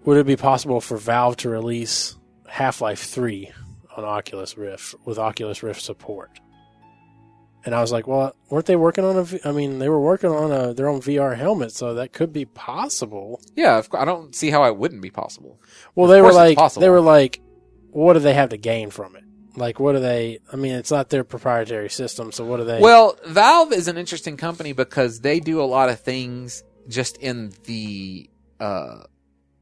[0.05, 2.17] would it be possible for Valve to release
[2.49, 3.51] Half-Life 3
[3.97, 6.41] on Oculus Rift with Oculus Rift support?
[7.65, 9.23] And I was like, well, weren't they working on a?
[9.23, 12.33] V- I mean, they were working on a, their own VR helmet, so that could
[12.33, 13.41] be possible.
[13.55, 15.61] Yeah, of course, I don't see how it wouldn't be possible.
[15.95, 17.41] Well, Of they were like, they were like,
[17.93, 19.25] what do they have to gain from it?
[19.55, 20.39] Like, what do they?
[20.53, 22.81] I mean, it's not their proprietary system, so what do they?
[22.81, 27.53] Well, Valve is an interesting company because they do a lot of things just in
[27.65, 29.03] the uh,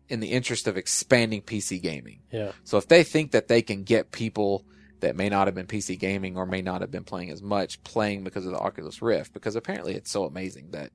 [0.09, 2.21] in the interest of expanding PC gaming.
[2.33, 4.65] yeah, So if they think that they can get people
[5.01, 7.83] that may not have been PC gaming or may not have been playing as much
[7.85, 10.91] playing because of the Oculus Rift, because apparently it's so amazing that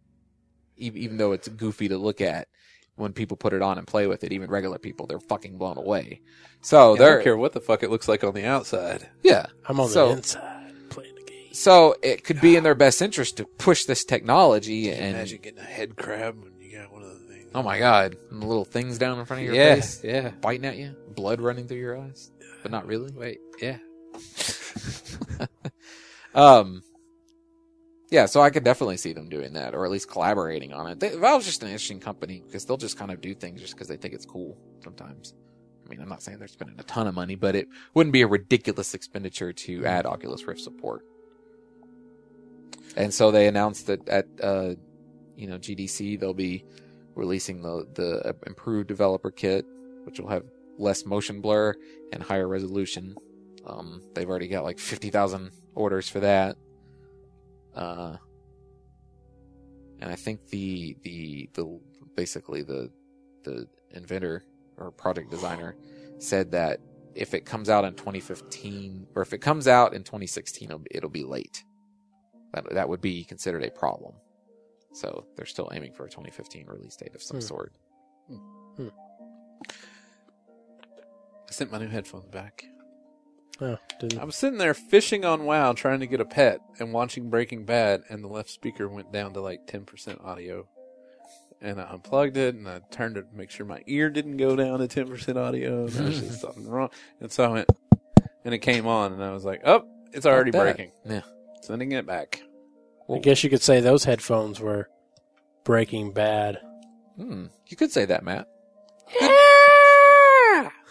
[0.77, 2.47] even, even though it's goofy to look at,
[2.95, 5.77] when people put it on and play with it, even regular people, they're fucking blown
[5.77, 6.21] away.
[6.61, 9.09] So I they're don't care what the fuck it looks like on the outside.
[9.23, 9.45] yeah.
[9.67, 11.53] I'm on So- the inside playing the game.
[11.53, 15.59] So it could be in their best interest to push this technology and Imagine getting
[15.59, 17.51] a head crab when you got one of the things.
[17.55, 20.29] oh my god, and the little things down in front of your yeah, face yeah.
[20.41, 22.31] biting at you, blood running through your eyes,
[22.61, 23.11] but not really.
[23.13, 23.77] Wait, yeah.
[26.33, 26.83] Um,
[28.09, 30.99] yeah, so I could definitely see them doing that, or at least collaborating on it.
[30.99, 33.87] They, Valve's just an interesting company because they'll just kind of do things just because
[33.87, 35.33] they think it's cool sometimes.
[35.85, 38.21] I mean, I'm not saying they're spending a ton of money, but it wouldn't be
[38.21, 41.03] a ridiculous expenditure to add Oculus Rift support.
[42.95, 44.75] And so they announced that at uh,
[45.35, 46.63] you know GDC they'll be
[47.15, 49.65] releasing the the uh, improved developer kit,
[50.05, 50.43] which will have
[50.77, 51.75] less motion blur
[52.13, 53.15] and higher resolution.
[53.65, 56.55] Um, they've already got like fifty thousand orders for that.
[57.75, 58.17] Uh,
[59.99, 61.79] and I think the the the
[62.15, 62.89] basically the
[63.43, 64.43] the inventor
[64.77, 65.75] or project designer
[66.19, 66.79] said that
[67.13, 70.87] if it comes out in 2015 or if it comes out in 2016, it'll be,
[70.91, 71.63] it'll be late.
[72.53, 74.15] That that would be considered a problem.
[74.93, 77.41] So they're still aiming for a 2015 release date of some Hmm.
[77.41, 77.73] sort.
[81.47, 82.65] I sent my new headphones back.
[83.61, 84.19] Oh, didn't.
[84.19, 87.63] I was sitting there fishing on WoW trying to get a pet and watching Breaking
[87.65, 90.67] Bad, and the left speaker went down to like 10% audio.
[91.61, 94.55] And I unplugged it and I turned it to make sure my ear didn't go
[94.57, 95.85] down to 10% audio.
[95.85, 96.89] And I was just something wrong.
[97.21, 97.69] And so I went,
[98.43, 100.75] and it came on, and I was like, oh, it's already Not bad.
[100.75, 100.91] breaking.
[101.05, 101.21] Yeah.
[101.61, 102.41] Sending it back.
[103.13, 104.89] I guess you could say those headphones were
[105.63, 106.59] Breaking Bad.
[107.15, 107.45] Hmm.
[107.67, 108.47] You could say that, Matt.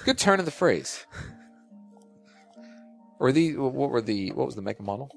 [0.04, 1.06] Good turn of the phrase.
[3.24, 5.10] Or the what were the what was the mega model?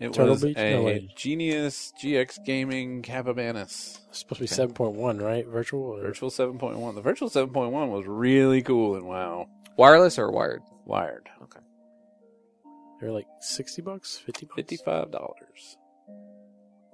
[0.00, 0.56] It Turtle was Beach?
[0.56, 1.14] a No, wait.
[1.14, 3.98] Genius GX Gaming Cavimanus.
[4.08, 5.46] It's supposed to be seven point one, right?
[5.46, 5.82] Virtual.
[5.82, 6.00] Or?
[6.00, 6.94] Virtual 7.1.
[6.94, 9.48] The Virtual 7.1 was really cool and wow.
[9.76, 10.62] Wireless or wired?
[10.86, 11.28] Wired.
[11.42, 11.60] Okay.
[13.02, 14.62] They're like sixty bucks, fifty bucks.
[14.62, 15.12] $55.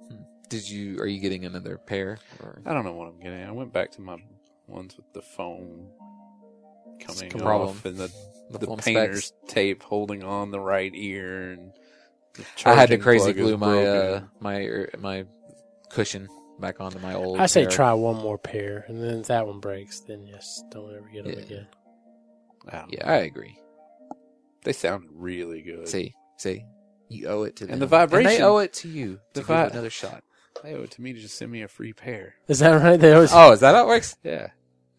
[0.09, 0.15] Hmm.
[0.49, 2.17] Did you are you getting another pair?
[2.43, 2.61] Or?
[2.65, 3.45] I don't know what I'm getting.
[3.45, 4.17] I went back to my
[4.67, 5.87] ones with the foam
[7.01, 7.81] coming Some off problem.
[7.85, 8.11] and the,
[8.51, 9.53] The the painter's specs?
[9.53, 11.71] tape holding on the right ear and
[12.33, 15.25] the I had to crazy glue my uh, my my
[15.89, 16.29] cushion
[16.59, 17.39] back onto my old.
[17.39, 17.71] I say pair.
[17.71, 21.25] try one more pair, and then if that one breaks, then yes, don't ever get
[21.25, 21.39] them Yeah.
[21.39, 21.67] again.
[22.71, 23.11] I Yeah, know.
[23.13, 23.57] I agree.
[24.63, 25.87] They sound really good.
[25.87, 26.63] See, see,
[27.09, 29.39] you owe it to them, And the vibration- they owe it to you to The
[29.41, 30.23] give vi- it another shot.
[30.63, 32.35] They owe it to me to just send me a free pair.
[32.47, 32.99] Is that right?
[32.99, 33.31] They always.
[33.33, 34.15] Oh, is that how it works?
[34.23, 34.49] Yeah.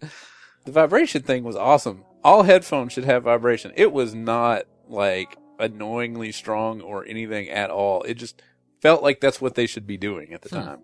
[0.65, 2.05] The vibration thing was awesome.
[2.25, 3.73] All headphones should have vibration.
[3.77, 8.03] It was not like annoyingly strong or anything at all.
[8.03, 8.41] It just
[8.81, 10.65] felt like that's what they should be doing at the Hmm.
[10.65, 10.79] time.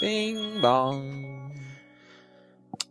[0.00, 1.54] Bing bong.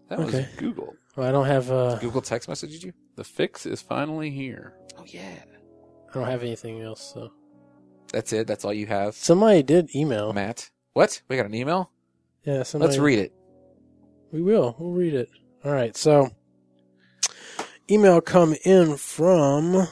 [0.09, 0.95] That was Google.
[1.15, 2.93] Well, I don't have uh, Google text messaged you?
[3.15, 4.73] The fix is finally here.
[4.97, 5.43] Oh yeah.
[6.09, 7.11] I don't have anything else.
[7.13, 7.31] So
[8.13, 8.47] That's it.
[8.47, 10.31] That's all you have, somebody did email.
[10.33, 10.69] Matt.
[10.93, 11.21] What?
[11.27, 11.91] We got an email.
[12.43, 12.89] Yeah, somebody.
[12.91, 13.33] Let's read it.
[14.31, 14.75] We will.
[14.77, 15.29] We'll read it.
[15.63, 15.95] All right.
[15.95, 16.31] So,
[17.89, 19.87] email come in from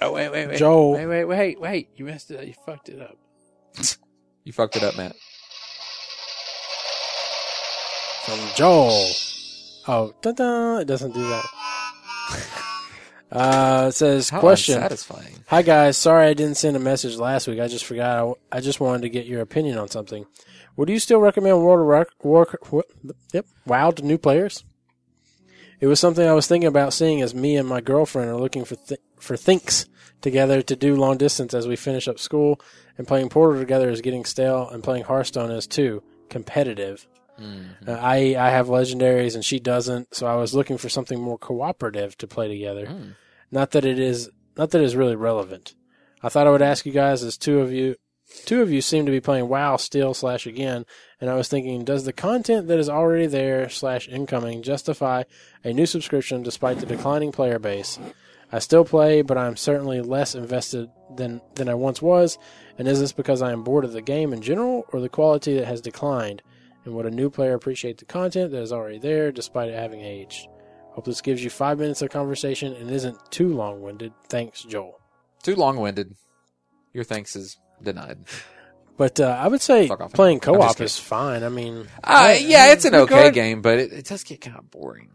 [0.00, 0.58] Oh wait, wait, wait.
[0.58, 0.92] Joel.
[0.92, 1.88] Wait, wait, wait, wait.
[1.96, 2.46] You messed it up.
[2.46, 3.16] You fucked it up.
[4.44, 5.16] You fucked it up, Matt.
[8.28, 9.06] from Joel.
[9.86, 11.44] Oh, da-da, it doesn't do that.
[13.30, 14.76] Uh, it says How question.
[14.76, 15.44] unsatisfying.
[15.48, 17.60] Hi guys, sorry I didn't send a message last week.
[17.60, 18.38] I just forgot.
[18.50, 20.24] I, I just wanted to get your opinion on something.
[20.78, 22.86] Would you still recommend World of War, War what,
[23.32, 24.62] yep, WoW to new players?
[25.80, 28.64] It was something I was thinking about seeing as me and my girlfriend are looking
[28.64, 29.86] for th- for thinks
[30.20, 32.60] together to do long distance as we finish up school,
[32.96, 37.08] and playing Portal together is getting stale, and playing Hearthstone is too competitive.
[37.40, 37.90] Mm-hmm.
[37.90, 41.38] Uh, I I have legendaries and she doesn't, so I was looking for something more
[41.38, 42.86] cooperative to play together.
[42.86, 43.14] Mm.
[43.50, 45.74] Not that it is not that it is really relevant.
[46.22, 47.96] I thought I would ask you guys as two of you
[48.44, 50.84] two of you seem to be playing WoW still slash again,
[51.20, 55.24] and I was thinking, does the content that is already there slash incoming justify
[55.64, 57.98] a new subscription despite the declining player base?
[58.50, 62.38] I still play, but I'm certainly less invested than than I once was.
[62.78, 65.56] And is this because I am bored of the game in general, or the quality
[65.56, 66.42] that has declined?
[66.84, 70.00] And would a new player appreciate the content that is already there despite it having
[70.00, 70.48] aged?
[70.92, 74.12] Hope this gives you five minutes of conversation and isn't too long winded.
[74.28, 74.98] Thanks, Joel.
[75.42, 76.14] Too long-winded.
[76.92, 78.18] Your thanks is denied.
[78.96, 80.12] But uh, I would say Fuck off.
[80.12, 81.44] playing I'm co-op is fine.
[81.44, 84.56] I mean, Uh, yeah, it's an okay regard- game, but it, it does get kind
[84.56, 85.10] of boring.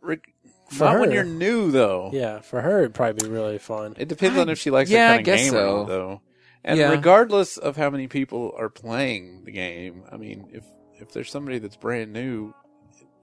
[0.00, 0.32] Rick,
[0.70, 1.14] For not when her.
[1.16, 2.10] you're new though.
[2.12, 3.94] yeah, for her it'd probably be really fun.
[3.98, 5.58] It depends on if she likes yeah, I that kind of guess game so.
[5.58, 6.22] or not, though.
[6.64, 6.90] And Yeah.
[6.90, 10.64] regardless of how many people are playing the game, I mean, if
[11.00, 12.52] if there's somebody that's brand new,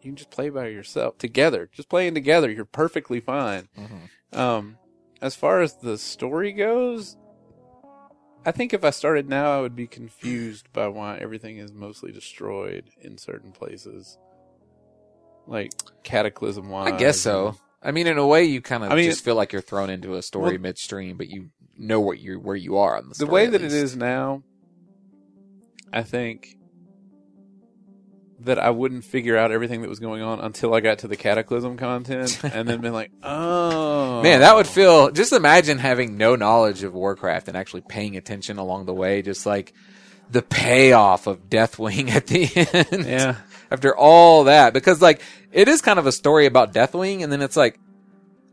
[0.02, 1.70] you can just play by yourself together.
[1.74, 3.68] Just playing together, you're perfectly fine.
[3.78, 4.38] Mhm.
[4.38, 4.78] Um,
[5.22, 7.16] as far as the story goes,
[8.46, 12.12] I think if I started now, I would be confused by why everything is mostly
[12.12, 14.18] destroyed in certain places,
[15.48, 15.72] like
[16.04, 16.93] cataclysm wise.
[16.93, 17.56] I guess so.
[17.82, 19.89] I mean, in a way, you kind of I mean, just feel like you're thrown
[19.89, 23.26] into a story Well- midstream, but you know what you where you are on the
[23.26, 23.76] the way that it least.
[23.76, 24.43] is now,
[25.91, 26.58] I think
[28.42, 31.16] that I wouldn't figure out everything that was going on until I got to the
[31.16, 35.12] cataclysm content, and then been like, oh, Man, that would feel.
[35.12, 39.46] Just imagine having no knowledge of Warcraft and actually paying attention along the way, just
[39.46, 39.74] like
[40.30, 43.06] the payoff of Deathwing at the end.
[43.06, 43.36] yeah.
[43.72, 45.22] After all that, because like
[45.52, 47.80] it is kind of a story about Deathwing, and then it's like,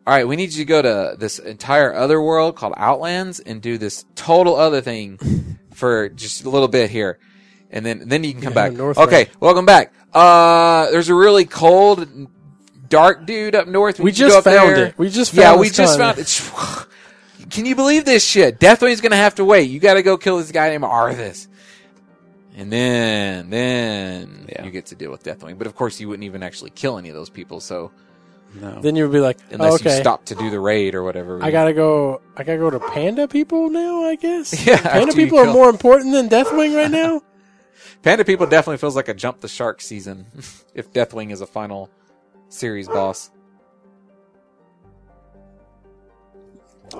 [0.06, 3.60] all right, we need you to go to this entire other world called Outlands and
[3.60, 7.18] do this total other thing for just a little bit here,
[7.72, 8.72] and then then you can come Yeah, back.
[8.74, 9.40] North okay, Ranch.
[9.40, 9.92] welcome back.
[10.12, 12.06] Uh, there's a really cold,
[12.88, 13.98] dark dude up north.
[13.98, 14.86] We need you to just go up found there.
[14.88, 14.98] it.
[14.98, 16.14] We just found yeah, we just con.
[16.14, 16.88] found it.
[17.50, 18.58] Can you believe this shit?
[18.60, 19.70] Deathwing's gonna have to wait.
[19.70, 21.48] You got to go kill this guy named Arthas.
[22.56, 24.64] And then, then Yeah.
[24.64, 25.56] you get to deal with Deathwing.
[25.58, 27.60] But of course, you wouldn't even actually kill any of those people.
[27.60, 27.90] So
[28.60, 28.80] No.
[28.82, 31.02] Then you would be like, unless oh, okay, you stop to do the raid or
[31.02, 32.20] whatever, I gotta go.
[32.36, 34.04] I gotta go to Panda people now.
[34.04, 34.52] I guess.
[34.66, 37.22] Yeah, Panda after you people are more important than Deathwing right now.
[38.02, 40.26] Panda People definitely feels like a jump the shark season
[40.74, 41.90] if Deathwing is a final
[42.48, 43.30] series boss.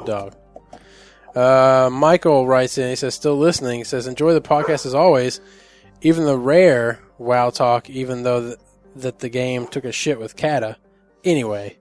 [0.07, 0.35] Dog.
[1.35, 2.89] Uh, Michael writes in.
[2.91, 5.41] He says, "Still listening." He says, "Enjoy the podcast as always,
[6.01, 7.91] even the rare WoW talk.
[7.91, 8.59] Even though th-
[8.97, 10.77] that the game took a shit with Cata.
[11.25, 11.79] Anyway,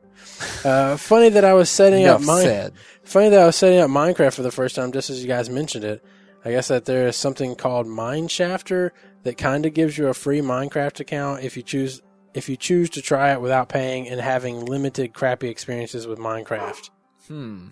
[0.64, 2.72] uh, funny that I was setting up mine.
[3.04, 5.50] Funny that I was setting up Minecraft for the first time, just as you guys
[5.50, 6.04] mentioned it.
[6.44, 8.92] I guess that there is something called Mineshafter
[9.24, 12.02] that kind of gives you a free Minecraft account if you choose
[12.34, 16.90] if you choose to try it without paying and having limited crappy experiences with Minecraft.
[17.28, 17.68] Hmm.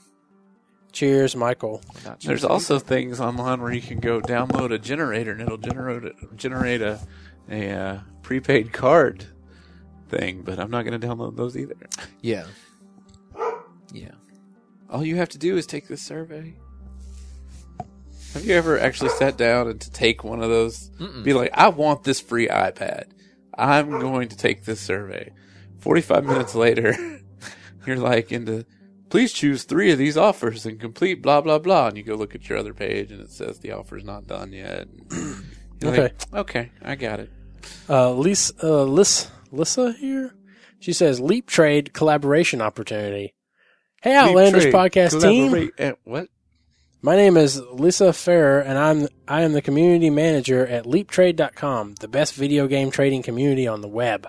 [0.91, 1.81] Cheers, Michael.
[2.03, 2.19] Not.
[2.21, 6.13] There's also things online where you can go download a generator and it'll generate a,
[6.35, 6.99] generate a
[7.49, 9.25] a uh, prepaid card
[10.09, 11.75] thing, but I'm not going to download those either.
[12.21, 12.45] yeah,
[13.93, 14.11] yeah.
[14.89, 16.55] All you have to do is take this survey.
[18.33, 20.89] Have you ever actually sat down and to take one of those?
[20.99, 21.23] Mm-mm.
[21.23, 23.05] Be like, I want this free iPad.
[23.57, 25.31] I'm going to take this survey.
[25.79, 26.95] 45 minutes later,
[27.85, 28.65] you're like into,
[29.09, 31.87] please choose three of these offers and complete blah, blah, blah.
[31.87, 34.53] And you go look at your other page and it says the offer's not done
[34.53, 34.87] yet.
[35.81, 36.01] You're Okay.
[36.03, 37.29] like, okay, I got it.
[37.89, 40.35] Uh, Lisa, uh, Lis, Lissa here.
[40.79, 43.33] She says Leap Trade collaboration opportunity.
[44.01, 45.47] Hey, Outlandish podcast team.
[45.49, 46.27] collaborate, and what?
[47.01, 52.09] My name is Lisa Ferrer, and I'm I am the community manager at LeapTrade.com, the
[52.09, 54.27] best video game trading community on the web.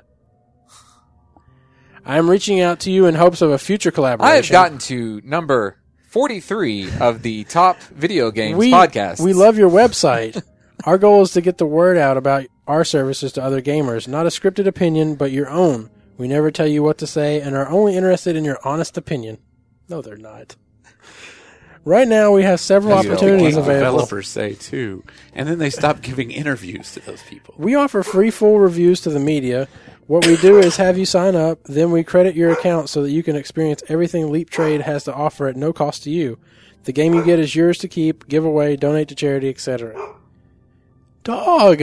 [2.04, 4.32] I am reaching out to you in hopes of a future collaboration.
[4.32, 5.78] I have gotten to number
[6.10, 9.20] 43 of the top video games we, podcasts.
[9.20, 10.40] We love your website.
[10.84, 14.26] our goal is to get the word out about our services to other gamers, not
[14.26, 15.90] a scripted opinion, but your own.
[16.16, 19.38] We never tell you what to say and are only interested in your honest opinion.
[19.88, 20.54] No, they're not.
[21.84, 23.98] Right now, we have several That's what opportunities the available.
[23.98, 25.02] Developers say too,
[25.34, 27.54] and then they stop giving interviews to those people.
[27.56, 29.66] We offer free full reviews to the media.
[30.06, 33.12] What we do is have you sign up, then we credit your account so that
[33.12, 36.38] you can experience everything Leap Trade has to offer at no cost to you.
[36.84, 40.16] The game you get is yours to keep, give away, donate to charity, etc.
[41.22, 41.82] Dog.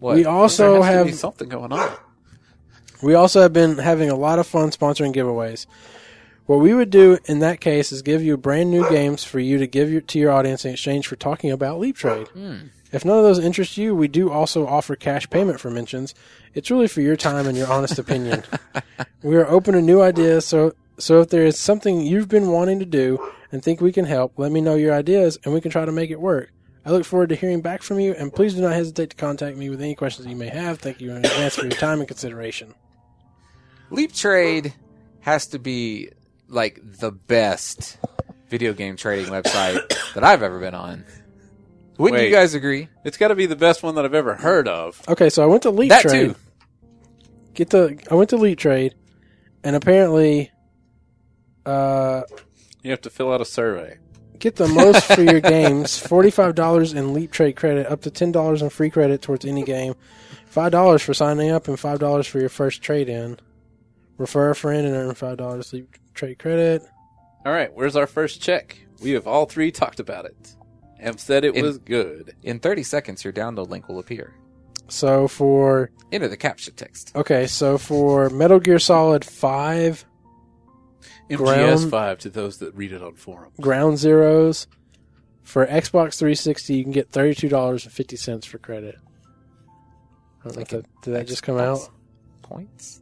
[0.00, 0.16] What?
[0.16, 1.96] We also There has to have be something going on.
[3.02, 5.66] We also have been having a lot of fun sponsoring giveaways.
[6.46, 9.58] What we would do in that case is give you brand new games for you
[9.58, 12.28] to give your, to your audience in exchange for talking about Leap Trade.
[12.28, 12.56] Hmm.
[12.92, 16.14] If none of those interest you, we do also offer cash payment for mentions.
[16.52, 18.44] It's really for your time and your honest opinion.
[19.22, 22.78] We are open to new ideas, so so if there is something you've been wanting
[22.80, 25.70] to do and think we can help, let me know your ideas and we can
[25.70, 26.52] try to make it work.
[26.84, 29.56] I look forward to hearing back from you, and please do not hesitate to contact
[29.56, 30.78] me with any questions you may have.
[30.78, 32.74] Thank you in advance for your time and consideration.
[33.88, 34.74] Leap Trade
[35.20, 36.10] has to be
[36.54, 37.98] like the best
[38.48, 39.80] video game trading website
[40.14, 41.04] that I've ever been on.
[41.98, 42.28] Wouldn't Wait.
[42.28, 42.88] you guys agree?
[43.04, 45.00] It's got to be the best one that I've ever heard of.
[45.08, 46.30] Okay, so I went to Leap That Trade.
[46.30, 46.36] too.
[47.54, 48.94] Get the I went to Leap Trade,
[49.62, 50.50] and apparently,
[51.66, 52.22] uh,
[52.82, 53.98] You have to fill out a survey.
[54.40, 55.98] get the most for your games.
[55.98, 59.44] Forty five dollars in Leap Trade credit, up to ten dollars in free credit towards
[59.44, 59.94] any game.
[60.46, 63.38] Five dollars for signing up, and five dollars for your first trade in.
[64.16, 66.82] Refer a friend and earn five dollars Leap Trade credit.
[67.44, 68.78] All right, where's our first check?
[69.02, 70.54] We have all three talked about it
[71.00, 72.34] and said it In- was good.
[72.42, 74.34] In 30 seconds, your download link will appear.
[74.88, 77.12] So for Enter the captcha text.
[77.16, 80.04] okay, so for Metal Gear Solid Five
[81.30, 83.56] MGS Ground- five to those that read it on forums.
[83.60, 84.66] Ground Zeroes.
[85.42, 88.96] For Xbox 360, you can get thirty-two dollars and fifty cents for credit.
[90.42, 91.80] I don't know if that, did that just come out?
[92.42, 93.00] Points?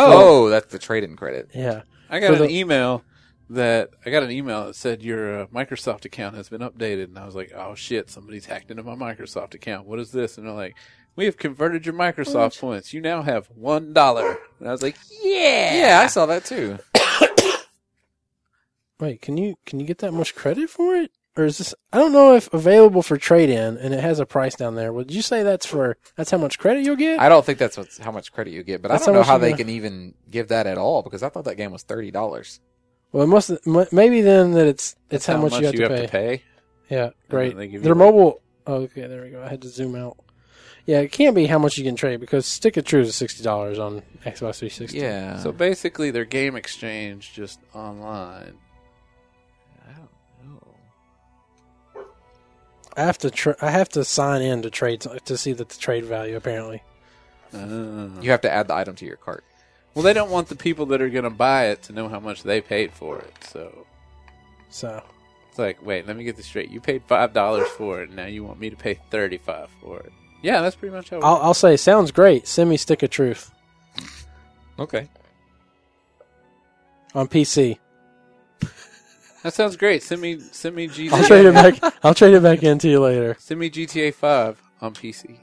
[0.00, 1.50] Oh, that's the trade in credit.
[1.54, 1.82] Yeah.
[2.10, 3.02] I got For an the- email
[3.50, 7.18] that I got an email that said your uh, Microsoft account has been updated, and
[7.18, 9.86] I was like, "Oh shit, somebody's hacked into my Microsoft account.
[9.86, 10.76] What is this?" And they're like,
[11.16, 12.92] "We have converted your Microsoft points.
[12.92, 16.78] You now have one dollar." And I was like, "Yeah, Yeah, I saw that too.
[19.00, 21.10] Wait, can you can you get that much credit for it?
[21.38, 24.26] Or is this I don't know if available for trade in and it has a
[24.26, 24.92] price down there.
[24.92, 27.20] Would you say that's for that's how much credit you'll get?
[27.20, 29.18] I don't think that's what's, how much credit you get, but That's I don't how
[29.18, 29.58] know much how you they get.
[29.58, 32.58] can even give that at all because I thought that game was thirty dollars.
[33.12, 35.88] well, it must m- maybe then that it's it's That's how, much, you have, to,
[35.88, 36.06] pay.
[36.08, 36.42] pay."
[36.90, 37.56] Yeah, great.
[37.56, 39.42] they give you Their like- mobile oh, okay, there we go.
[39.42, 40.16] I had to zoom out.
[40.86, 43.44] Yeah, it can't be how much you can trade because Stick of Truth is sixty
[43.44, 44.98] dollars on Xbox 360.
[44.98, 45.38] Yeah.
[45.38, 48.54] So basically, their game exchange just online.
[52.98, 55.74] I have to tr- I have to sign in to trade to see the, the
[55.78, 56.36] trade value.
[56.36, 56.82] Apparently,
[57.54, 59.44] Uh, You have to add the item to your cart.
[59.94, 62.20] well, they don't want the people that are going to buy it to know how
[62.20, 63.32] much they paid for it.
[63.48, 63.86] So
[64.70, 65.02] so
[65.48, 66.70] it's like, wait, let me get this straight.
[66.70, 70.00] You paid five dollars for it, and now you want me to pay thirty-five for
[70.00, 70.12] it.
[70.42, 71.20] Yeah, that's pretty much how.
[71.20, 72.46] I'll, I'll say sounds great.
[72.46, 73.50] Send me Stick of Truth
[74.78, 75.08] Okay.
[77.14, 77.78] on PC.
[79.42, 80.02] That sounds great.
[80.02, 81.12] Send me send me GTA.
[81.12, 81.94] I'll trade it back.
[82.04, 83.36] I'll trade it back into you later.
[83.38, 85.38] Send me GTA Five on PC.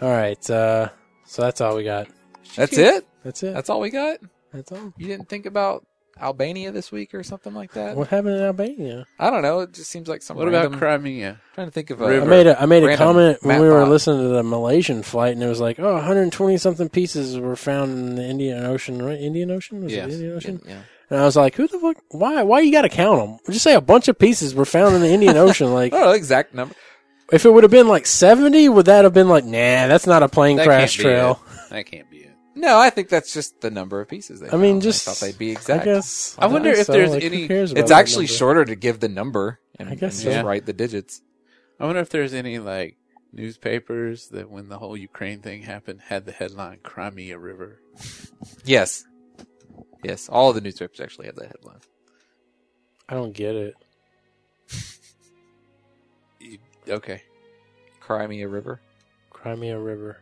[0.00, 0.50] All right.
[0.50, 0.90] Uh,
[1.24, 2.08] so that's all we got.
[2.54, 3.06] That's it?
[3.24, 3.54] That's it.
[3.54, 4.18] That's all we got?
[4.52, 4.92] That's all.
[4.96, 5.84] You didn't think about
[6.20, 7.96] Albania this week or something like that?
[7.96, 9.06] What happened in Albania?
[9.18, 9.60] I don't know.
[9.60, 11.40] It just seems like some What random, about Crimea?
[11.54, 12.26] trying to think of I a River.
[12.26, 13.88] made a I made a comment when we were bot.
[13.90, 17.90] listening to the Malaysian flight, and it was like, oh, 120 something pieces were found
[17.98, 19.18] in the Indian Ocean, right?
[19.18, 20.08] Indian Ocean was Yes.
[20.10, 20.62] it Indian Ocean?
[20.66, 20.82] yeah.
[21.10, 21.96] And I was like, who the fuck?
[22.10, 22.42] Why?
[22.42, 23.38] Why you got to count them?
[23.52, 25.72] Just say a bunch of pieces were found in the Indian Ocean.
[25.72, 26.74] Like, I don't know exact number.
[27.32, 30.22] if it would have been like 70, would that have been like, nah, that's not
[30.24, 31.40] a plane That crash can't be trail?
[31.64, 31.70] it.
[31.70, 32.32] That can't be it.
[32.56, 34.40] No, I think that's just the number of pieces.
[34.40, 34.82] They I mean, found.
[34.82, 35.84] just I thought they'd be I exact.
[35.84, 36.36] guess.
[36.38, 36.92] I wonder think if so.
[36.94, 38.36] there's Like, who any- cares about It's that actually number?
[38.36, 40.32] shorter to give the number and, I guess and so.
[40.32, 41.20] just write the digits.
[41.78, 42.96] I wonder if there's any like
[43.32, 47.80] newspapers that when the whole Ukraine thing happened had the headline Crimea River.
[48.64, 49.04] Yes.
[50.02, 51.80] Yes, all the newspapers actually have that headline.
[53.08, 53.74] I don't get it.
[56.40, 57.22] You- Okay.
[58.00, 58.80] Crimea River.
[59.30, 60.18] Crimea River.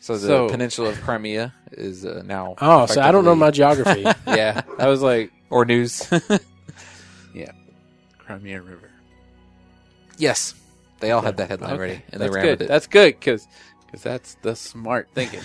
[0.00, 2.54] So the So- peninsula of Crimea is uh, now.
[2.60, 4.20] Oh, so I don't know my effectively- geography.
[4.26, 4.62] Yeah.
[4.78, 6.08] I was like, or news.
[7.34, 7.52] Yeah.
[8.18, 8.90] Crimea River.
[10.16, 10.54] yes,
[11.00, 12.50] they all had that headline ready, and they that's ran good.
[12.60, 12.68] with it.
[12.68, 13.46] That's good because
[14.02, 15.40] that's the smart thinking.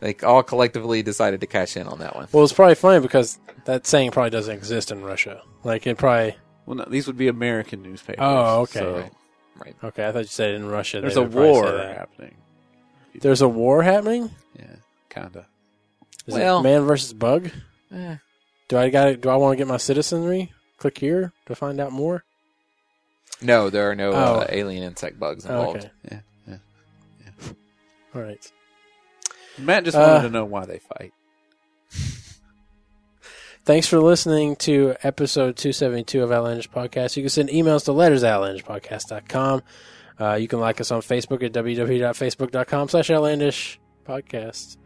[0.00, 2.28] They all collectively decided to cash in on that one.
[2.32, 5.42] Well, it's probably funny because that saying probably doesn't exist in Russia.
[5.64, 6.36] Like it probably.
[6.66, 8.18] well, no, these would be American newspapers.
[8.20, 8.78] Oh, okay.
[8.80, 9.12] so Right.
[9.58, 9.76] Right.
[9.84, 11.00] Okay, I thought you said in Russia.
[11.00, 11.96] There's they a would probably say war that.
[11.96, 12.34] happening.
[13.20, 14.30] There's a war happening.
[14.58, 14.76] Yeah,
[15.08, 15.46] kinda.
[16.26, 17.50] Is Well- it man versus bug?
[17.90, 18.16] Eh,
[18.68, 19.04] Do I got?
[19.06, 20.52] to Do I want to get my citizenry?
[20.78, 22.24] Click here to find out more.
[23.40, 24.46] no, there are no uh, Oh.
[24.54, 25.76] alien insect bugs Oh, involved.
[25.78, 26.56] okay, Yeah,
[27.38, 27.48] yeah.
[28.14, 28.52] all right.
[29.58, 31.12] Matt just Uh, wanted to know why they fight.
[33.64, 37.16] Thanks for listening to episode 272 of Outlandish Podcast.
[37.16, 39.62] You can send emails to letters at outlandishpodcast.com.
[40.20, 44.76] Uh, you can like us on Facebook at www.facebook.com slash outlandish podcast.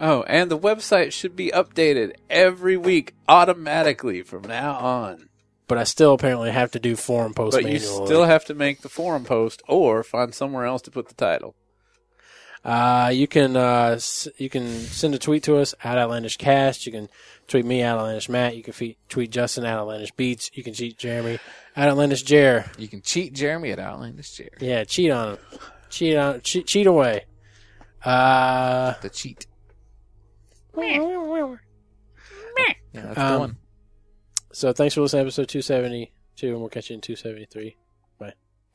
[0.00, 5.28] Oh, and the website should be updated every week automatically from now on.
[5.68, 8.80] But I still apparently have to do forum posts But you still have to make
[8.80, 11.54] the forum post or find somewhere else to put the title.
[12.64, 16.86] Uh, you can uh, s- you can send a tweet to us at Outlandish Cast.
[16.86, 17.08] You can
[17.46, 18.56] tweet me at Outlandish Matt.
[18.56, 20.50] You can fe- tweet Justin at Outlandish Beats.
[20.54, 21.38] You can cheat Jeremy
[21.76, 22.64] at Outlandish Jer.
[22.78, 24.48] You can cheat Jeremy at Outlandish Chair.
[24.60, 25.38] Yeah, cheat on him.
[25.90, 27.26] Cheat on cheat, cheat away.
[28.02, 29.46] Uh, The cheat.
[30.76, 30.84] yeah,
[32.92, 33.56] Yeah, that's Um, the one.
[34.52, 37.76] so thanks for listening to episode 272, and we'll catch you in 273.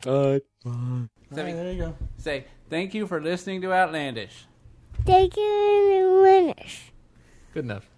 [0.04, 0.42] Bye.
[0.64, 1.08] Bye.
[1.30, 1.96] there you go.
[2.18, 4.46] Say, thank you for listening to Outlandish.
[5.06, 6.94] Take it in English.
[7.54, 7.90] Good enough.